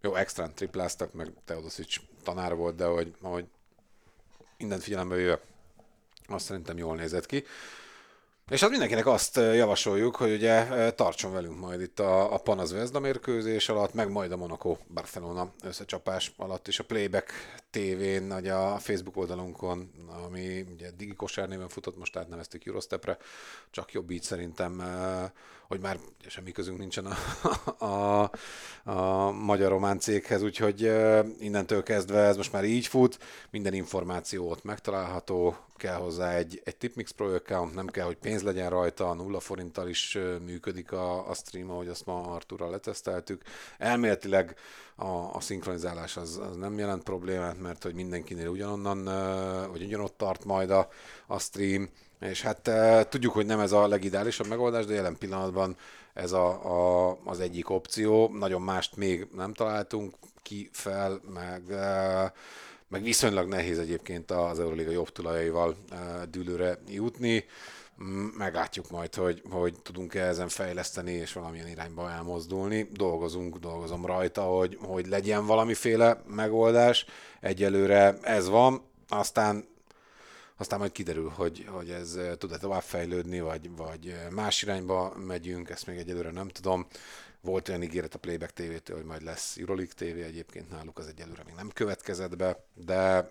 Jó, 0.00 0.14
extrán 0.14 0.54
tripláztak, 0.54 1.12
meg 1.12 1.32
Teodosic 1.44 1.96
tanár 2.22 2.54
volt, 2.54 2.74
de 2.74 2.84
hogy, 2.84 3.14
hogy 3.20 3.44
mindent 4.58 4.82
figyelembe 4.82 5.14
véve, 5.14 5.40
azt 6.26 6.44
szerintem 6.44 6.78
jól 6.78 6.96
nézett 6.96 7.26
ki. 7.26 7.44
És 8.52 8.60
hát 8.60 8.70
mindenkinek 8.70 9.06
azt 9.06 9.36
javasoljuk, 9.36 10.16
hogy 10.16 10.32
ugye 10.32 10.90
tartson 10.90 11.32
velünk 11.32 11.58
majd 11.58 11.80
itt 11.80 12.00
a, 12.00 12.34
a 12.34 12.38
Panaz 12.38 12.92
mérkőzés 13.00 13.68
alatt, 13.68 13.94
meg 13.94 14.10
majd 14.10 14.32
a 14.32 14.36
Monaco 14.36 14.76
Barcelona 14.94 15.52
összecsapás 15.62 16.32
alatt 16.36 16.68
is 16.68 16.78
a 16.78 16.84
Playback 16.84 17.32
TV-n, 17.70 18.28
vagy 18.28 18.48
a 18.48 18.78
Facebook 18.78 19.16
oldalunkon, 19.16 19.90
ami 20.24 20.64
ugye 20.72 20.90
Digi 20.96 21.14
Kosár 21.14 21.48
néven 21.48 21.68
futott, 21.68 21.98
most 21.98 22.16
átneveztük 22.16 22.66
Eurostepre, 22.66 23.16
csak 23.70 23.92
jobb 23.92 24.10
így 24.10 24.22
szerintem, 24.22 24.82
hogy 25.72 25.80
már 25.80 25.98
semmi 26.26 26.52
közünk 26.52 26.78
nincsen 26.78 27.06
a, 27.06 27.84
a, 27.84 28.30
a 28.90 29.30
magyar 29.30 29.70
román 29.70 29.98
céghez, 29.98 30.42
úgyhogy 30.42 30.92
innentől 31.38 31.82
kezdve 31.82 32.18
ez 32.18 32.36
most 32.36 32.52
már 32.52 32.64
így 32.64 32.86
fut, 32.86 33.18
minden 33.50 33.74
információ 33.74 34.50
ott 34.50 34.64
megtalálható, 34.64 35.56
kell 35.76 35.94
hozzá 35.94 36.34
egy, 36.34 36.60
egy 36.64 36.76
Tipmix 36.76 37.10
Pro 37.10 37.34
account, 37.34 37.74
nem 37.74 37.86
kell, 37.86 38.06
hogy 38.06 38.16
pénz 38.16 38.42
legyen 38.42 38.70
rajta, 38.70 39.14
nulla 39.14 39.40
forinttal 39.40 39.88
is 39.88 40.18
működik 40.44 40.92
a, 40.92 41.28
a 41.28 41.34
stream, 41.34 41.70
ahogy 41.70 41.88
azt 41.88 42.06
ma 42.06 42.20
Arturral 42.20 42.70
leteszteltük. 42.70 43.42
Elméletileg 43.78 44.56
a, 44.96 45.06
a 45.06 45.40
szinkronizálás 45.40 46.16
az, 46.16 46.40
az 46.50 46.56
nem 46.56 46.78
jelent 46.78 47.02
problémát, 47.02 47.60
mert 47.60 47.82
hogy 47.82 47.94
mindenkinél 47.94 48.48
ugyanonnan, 48.48 49.04
vagy 49.70 49.82
ugyanott 49.82 50.16
tart 50.16 50.44
majd 50.44 50.70
a, 50.70 50.88
a 51.26 51.38
stream, 51.38 51.88
és 52.22 52.42
hát 52.42 52.70
tudjuk, 53.08 53.32
hogy 53.32 53.46
nem 53.46 53.60
ez 53.60 53.72
a 53.72 53.86
legideálisabb 53.86 54.46
megoldás, 54.46 54.86
de 54.86 54.94
jelen 54.94 55.18
pillanatban 55.18 55.76
ez 56.14 56.32
a, 56.32 56.48
a, 56.48 57.18
az 57.24 57.40
egyik 57.40 57.70
opció. 57.70 58.30
Nagyon 58.38 58.62
mást 58.62 58.96
még 58.96 59.26
nem 59.36 59.52
találtunk 59.52 60.14
ki 60.42 60.68
fel, 60.72 61.20
meg 61.34 61.62
meg 62.92 63.02
viszonylag 63.02 63.48
nehéz 63.48 63.78
egyébként 63.78 64.30
az 64.30 64.60
Euroliga 64.60 64.90
jobb 64.90 65.08
tulajaival 65.08 65.76
dűlőre 66.30 66.78
jutni. 66.88 67.44
Mm, 68.04 68.26
meglátjuk 68.36 68.90
majd, 68.90 69.14
hogy, 69.14 69.42
hogy 69.50 69.74
tudunk-e 69.82 70.26
ezen 70.26 70.48
fejleszteni 70.48 71.12
és 71.12 71.32
valamilyen 71.32 71.68
irányba 71.68 72.10
elmozdulni. 72.10 72.88
Dolgozunk, 72.92 73.56
dolgozom 73.56 74.06
rajta, 74.06 74.42
hogy, 74.42 74.78
hogy 74.80 75.06
legyen 75.06 75.46
valamiféle 75.46 76.22
megoldás. 76.26 77.06
Egyelőre 77.40 78.18
ez 78.22 78.48
van, 78.48 78.82
aztán 79.08 79.64
aztán 80.62 80.78
majd 80.78 80.92
kiderül, 80.92 81.28
hogy, 81.28 81.66
hogy 81.68 81.90
ez 81.90 82.18
tud-e 82.38 82.58
továbbfejlődni, 82.58 83.40
vagy, 83.40 83.76
vagy 83.76 84.16
más 84.30 84.62
irányba 84.62 85.14
megyünk, 85.26 85.70
ezt 85.70 85.86
még 85.86 85.98
egyelőre 85.98 86.30
nem 86.30 86.48
tudom. 86.48 86.86
Volt 87.40 87.68
olyan 87.68 87.82
ígéret 87.82 88.14
a 88.14 88.18
Playback 88.18 88.52
TV-től, 88.52 88.96
hogy 88.96 89.06
majd 89.06 89.22
lesz 89.22 89.56
Euroleague 89.56 89.94
TV, 89.94 90.18
egyébként 90.24 90.70
náluk 90.70 90.98
az 90.98 91.06
egyelőre 91.06 91.42
még 91.46 91.54
nem 91.54 91.70
következett 91.74 92.36
be, 92.36 92.64
de 92.74 93.30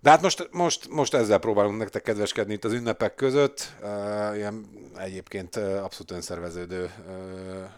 de 0.00 0.10
hát 0.10 0.22
most, 0.22 0.48
most, 0.52 0.88
most 0.88 1.14
ezzel 1.14 1.38
próbálunk 1.38 1.78
nektek 1.78 2.02
kedveskedni 2.02 2.52
itt 2.52 2.64
az 2.64 2.72
ünnepek 2.72 3.14
között, 3.14 3.72
uh, 3.82 4.36
ilyen 4.36 4.66
egyébként 4.96 5.56
uh, 5.56 5.84
abszolút 5.84 6.10
önszerveződő 6.10 6.82
uh, 7.06 7.14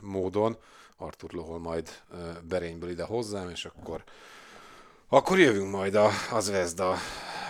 módon. 0.01 0.57
Artur 0.97 1.33
Lohol 1.33 1.59
majd 1.59 1.89
uh, 2.11 2.19
Berényből 2.49 2.91
ide 2.91 3.05
hozzám, 3.05 3.49
és 3.49 3.65
akkor 3.65 4.05
akkor 5.09 5.39
jövünk 5.39 5.71
majd 5.71 5.95
a, 5.95 6.11
az 6.33 6.51
Vezda 6.51 6.97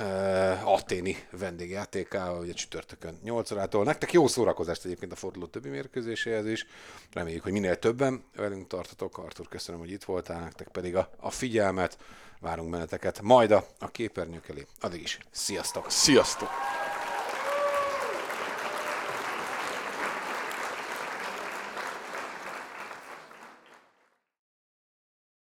uh, 0.01 0.73
aténi 0.73 1.17
vendégjátékával, 1.31 2.41
ugye 2.41 2.53
csütörtökön 2.53 3.19
8 3.23 3.51
órától. 3.51 3.85
Nektek 3.85 4.13
jó 4.13 4.27
szórakozást 4.27 4.85
egyébként 4.85 5.13
a 5.13 5.17
forduló 5.17 5.47
többi 5.47 5.69
mérkőzéséhez 5.69 6.47
is. 6.47 6.67
Reméljük, 7.13 7.43
hogy 7.43 7.53
minél 7.53 7.79
többen 7.79 8.25
velünk 8.37 8.67
tartatok. 8.67 9.19
Artur, 9.19 9.49
köszönöm, 9.49 9.81
hogy 9.81 9.91
itt 9.91 10.05
voltál, 10.05 10.41
nektek 10.41 10.69
pedig 10.69 10.97
a, 10.97 11.11
a 11.17 11.31
figyelmet. 11.31 11.99
Várunk 12.41 12.71
benneteket 12.71 13.21
majd 13.23 13.51
a, 13.51 13.67
a 13.79 13.89
képernyők 13.89 14.49
elé. 14.49 14.67
Addig 14.81 15.03
is, 15.03 15.19
sziasztok! 15.31 15.91
Sziasztok! 15.91 16.49